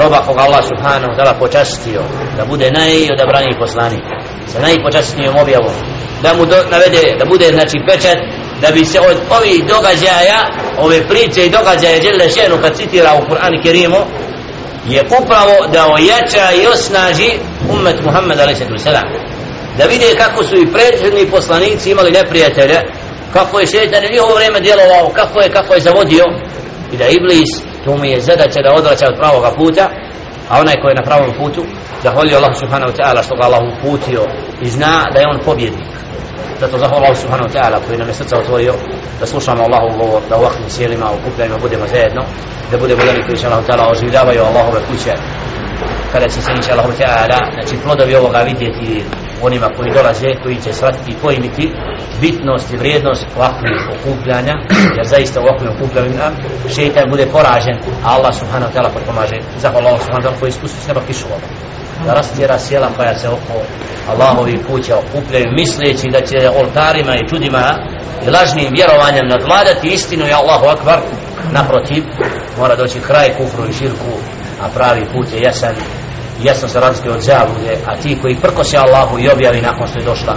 Roba 0.02 0.18
koga 0.26 0.42
Allah 0.42 0.64
subhanahu 0.64 1.12
ta'ala 1.16 1.34
počastio 1.38 2.02
da 2.36 2.44
bude 2.44 2.70
najodabraniji 2.70 3.58
poslanik. 3.58 4.04
Sa 4.46 4.58
najpočastnijom 4.60 5.36
objavom. 5.42 5.74
Da 6.22 6.34
mu 6.34 6.46
do, 6.46 6.56
navede, 6.70 7.02
da 7.18 7.24
bude 7.24 7.46
znači 7.56 7.76
pečat 7.88 8.18
da 8.62 8.68
bi 8.74 8.84
se 8.84 9.00
od 9.00 9.16
ovih 9.38 9.64
događaja 9.74 10.40
ove 10.78 11.08
priče 11.08 11.46
i 11.46 11.50
događaje 11.50 12.00
Đele 12.00 12.28
Šenu 12.28 12.56
kad 12.62 12.76
citira 12.76 13.10
u 13.14 13.30
Kur'an 13.30 13.62
Kerimu 13.62 14.02
je 14.88 15.02
upravo 15.22 15.66
da 15.72 15.92
ojača 15.92 16.46
i 16.62 16.66
osnaži 16.66 17.30
ummet 17.74 18.04
Muhammed 18.04 18.40
a.s 18.40 18.60
da 19.78 19.84
vide 19.84 20.14
kako 20.18 20.44
su 20.44 20.56
i 20.56 20.72
prethodni 20.72 21.30
poslanici 21.30 21.90
imali 21.90 22.10
neprijatelje 22.10 22.78
kako 23.32 23.60
je 23.60 23.66
šetan 23.66 24.04
u 24.04 24.12
njihovo 24.12 24.34
vrijeme 24.34 24.60
djelovao 24.60 25.08
kako 25.14 25.40
je, 25.40 25.50
kako 25.50 25.74
je 25.74 25.80
zavodio. 25.80 26.24
I 26.92 26.96
da 26.96 27.06
Iblis 27.06 27.50
tu 27.84 27.96
mu 27.96 28.04
je 28.04 28.20
zadaća 28.20 28.60
da 28.62 28.74
odvraća 28.74 29.06
od 29.08 29.16
pravoga 29.20 29.50
puta 29.50 29.90
a 30.50 30.60
onaj 30.60 30.76
koji 30.80 30.90
je 30.90 31.00
na 31.00 31.08
pravom 31.10 31.32
putu 31.38 31.62
zahvalio 32.02 32.36
Allah 32.36 32.54
subhanahu 32.62 32.92
wa 32.92 32.96
ta'ala 33.00 33.22
što 33.22 33.34
ga 33.36 33.44
Allah 33.44 33.62
uputio 33.72 34.22
i 34.62 34.68
zna 34.68 34.94
da 35.12 35.20
je 35.20 35.30
on 35.32 35.40
pobjednik. 35.44 35.90
Zato 36.60 36.78
zahvala 36.78 37.06
Allah 37.06 37.18
subhanahu 37.18 37.48
wa 37.48 37.54
ta'ala 37.56 37.78
koji 37.86 37.98
nam 37.98 38.08
je 38.08 38.14
srca 38.14 38.38
otvorio 38.38 38.74
da 39.20 39.26
slušamo 39.26 39.62
Allahu 39.62 39.98
govor 39.98 40.22
da 40.28 40.36
u 40.36 40.40
ovakvim 40.40 40.70
sjelima 40.70 41.06
u 41.10 41.58
budemo 41.60 41.86
zajedno 41.86 42.22
da 42.70 42.78
budemo 42.78 43.02
oni 43.10 43.22
koji 43.26 43.38
će 43.38 43.46
Allah 43.46 43.64
ta'ala 43.66 43.90
oživljavaju 43.90 44.40
Allahove 44.42 44.80
kuće. 44.88 45.12
Kada 46.12 46.28
će 46.28 46.42
se 46.42 46.50
inša 46.56 46.72
Allah 46.72 46.86
ta'ala 46.98 47.38
znači 47.54 47.82
plodovi 47.84 48.14
ovoga 48.16 48.38
vidjeti 48.38 49.04
onima 49.42 49.68
koji 49.76 49.92
dolaze, 49.92 50.30
koji 50.42 50.56
će 50.64 50.72
shvatiti 50.72 51.10
i 51.10 51.20
pojmiti 51.22 51.72
bitnost 52.20 52.72
i 52.72 52.76
vrijednost 52.76 53.26
ovakvih 53.36 53.78
okupljanja, 53.94 54.54
jer 54.96 55.06
zaista 55.06 55.40
u 55.40 55.44
ovakvim 55.44 55.70
okupljanjima 55.74 56.28
šeitan 56.74 57.10
bude 57.10 57.26
poražen, 57.26 57.76
a 58.04 58.08
Allah 58.16 58.34
subhanahu 58.34 58.72
wa 58.72 58.74
ta'ala 58.74 58.90
potpomaže. 58.94 59.36
Zahvala 59.58 59.88
Allah 59.88 60.00
subhanahu 60.00 60.22
wa 60.22 60.32
ta'ala 60.32 60.40
koji 60.40 60.48
ispusti 60.48 60.80
s 60.80 60.88
neba 60.88 61.00
kišu 61.06 61.26
ovo. 61.26 61.40
Da 62.06 62.14
rastjera 62.14 62.58
sjela 62.58 62.88
koja 62.96 63.18
se 63.18 63.28
oko 63.28 63.56
Allahovi 64.10 64.62
kuća 64.68 64.94
okupljaju, 64.98 65.54
misleći 65.58 66.08
da 66.10 66.20
će 66.20 66.50
oltarima 66.60 67.12
i 67.16 67.28
čudima 67.28 67.64
i 68.26 68.30
lažnim 68.30 68.68
vjerovanjem 68.76 69.28
nadvladati 69.28 69.88
istinu 69.88 70.24
i 70.26 70.32
Allahu 70.32 70.66
akbar, 70.66 70.98
naprotiv, 71.52 72.04
mora 72.58 72.76
doći 72.76 73.00
kraj 73.00 73.28
kufru 73.36 73.68
i 73.68 73.72
širku, 73.72 74.12
a 74.62 74.68
pravi 74.74 75.06
put 75.12 75.32
je 75.32 75.40
jasan 75.40 75.74
jasno 76.42 76.68
se 76.68 76.80
razlike 76.80 77.10
od 77.10 77.20
zavude, 77.20 77.76
a 77.86 77.96
ti 77.96 78.18
koji 78.22 78.36
prkose 78.36 78.76
Allahu 78.76 79.18
i 79.18 79.28
objavi 79.28 79.60
nakon 79.60 79.86
što 79.86 79.98
je 79.98 80.04
došla, 80.04 80.34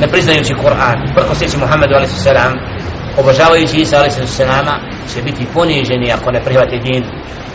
ne 0.00 0.08
priznajući 0.08 0.54
Kur'an, 0.54 1.14
prkoseći 1.14 1.58
Muhammedu 1.58 1.94
a.s. 1.94 2.26
obožavajući 3.16 3.76
Isa 3.76 3.96
a.s. 3.96 4.36
će 5.14 5.22
biti 5.22 5.46
poniženi 5.54 6.12
ako 6.12 6.30
ne 6.30 6.44
prihvati 6.44 6.78
din 6.78 7.04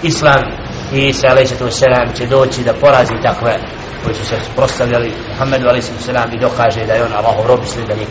Islam 0.03 0.41
i 0.93 1.07
Isa 1.07 1.27
a.s. 1.27 2.17
će 2.17 2.25
doći 2.25 2.63
da 2.63 2.73
porazi 2.73 3.13
takve 3.23 3.59
koji 4.03 4.15
su 4.15 4.25
se 4.25 4.35
prostavljali 4.55 5.13
Muhammedu 5.29 5.67
a.s. 5.67 5.89
i 6.33 6.39
dokaže 6.39 6.85
da 6.85 6.93
je 6.93 7.03
on 7.03 7.13
Allahov 7.13 7.47
rob 7.47 7.59
sljedenik 7.65 8.09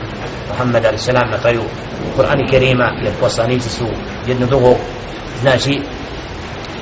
Muhammed 0.49 0.85
a.s. 0.85 1.07
na 1.07 1.39
kraju 1.41 1.63
Kur'an 2.17 2.41
i 2.41 2.51
Kerima 2.51 2.93
jer 3.05 3.13
poslanici 3.21 3.69
su 3.69 3.87
jedno 4.27 4.47
drugo 4.47 4.75
znači 5.41 5.81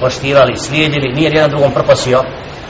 poštivali, 0.01 0.57
slijedili, 0.57 1.13
nije 1.15 1.31
jedan 1.35 1.51
drugom 1.51 1.73
prkosio 1.73 2.23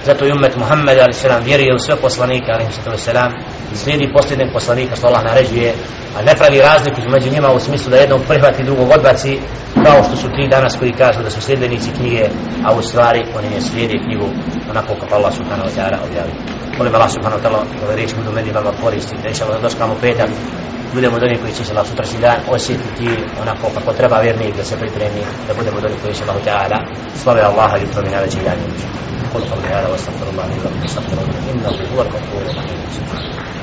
zato 0.07 0.27
i 0.27 0.33
umet 0.33 0.57
Muhammed 0.57 0.99
ali 0.99 1.13
se 1.13 1.29
nam 1.29 1.43
vjeruje 1.45 1.75
u 1.75 1.79
sve 1.79 1.97
poslanike 1.97 2.47
ali 2.53 2.65
se 2.73 2.81
to 2.85 2.97
selam. 2.97 3.33
Slijedi 3.75 4.13
posljednjeg 4.13 4.49
poslanika 4.53 4.97
što 4.97 5.07
Allah 5.07 5.25
naređuje 5.25 5.75
a 6.19 6.23
ne 6.23 6.35
pravi 6.35 6.61
razliku 6.61 7.01
među 7.11 7.31
njima 7.31 7.53
u 7.53 7.61
smislu 7.61 7.91
da 7.91 7.97
jednog 7.97 8.21
prihvati 8.29 8.65
drugog 8.65 8.91
odbaci 8.91 9.39
kao 9.85 10.05
što 10.05 10.17
su 10.17 10.29
ti 10.29 10.49
danas 10.51 10.77
koji 10.79 10.93
kažu 10.93 11.23
da 11.23 11.31
su 11.31 11.41
sljedbenici 11.41 11.91
knjige 11.99 12.25
a 12.65 12.75
u 12.75 12.83
stvari 12.83 13.25
oni 13.39 13.49
ne 13.55 13.61
slijede 13.61 13.95
knjigu 14.05 14.29
onako 14.71 14.95
kako 14.95 15.15
Allah 15.15 15.33
subhanahu 15.35 15.69
wa 15.69 15.75
ta'ala 15.77 15.97
objavi. 16.07 16.33
Molim 16.79 16.95
Allah 16.95 17.11
subhanahu 17.11 17.43
wa 17.43 17.45
ta'ala 17.45 17.61
ove 17.87 17.97
riječi 17.97 18.15
budu 18.17 18.33
meni 18.33 18.53
vama 18.53 18.73
koristi 18.83 19.17
da 19.23 19.29
inša 19.29 19.45
Allah 19.45 19.63
doškamo 19.63 19.95
petak 20.01 20.31
budemo 20.93 21.19
doni 21.19 21.38
koji 21.41 21.54
će 21.54 21.63
se 21.65 21.71
Allah 21.74 21.88
sutrašnji 21.88 22.19
dan 22.19 22.39
osjetiti 22.48 23.08
onako 23.41 23.65
kako 23.76 23.93
treba 23.93 24.19
vjernik 24.19 24.56
da 24.58 24.63
se 24.63 24.76
pripremi 24.80 25.24
da 25.48 25.54
budemo 25.54 25.80
doni 25.80 25.95
koji 26.02 26.13
će 26.13 26.24
Allah 26.24 26.43
ta'ala 26.48 26.78
slave 27.21 27.41
Allaha 27.41 27.78
jutro 27.78 28.02
mi 28.04 28.10
najveći 28.10 28.39
dan 28.43 28.60
قل 29.34 29.41
قولي 29.43 29.67
هذا 29.67 29.88
واستغفر 29.88 30.28
الله 30.30 30.45
لي 30.48 30.60
ولكم 30.60 30.84
استغفروه 30.84 31.28
انه 31.52 31.69
هو 31.91 32.02
الغفور 32.02 32.41
الرحيم 32.52 33.56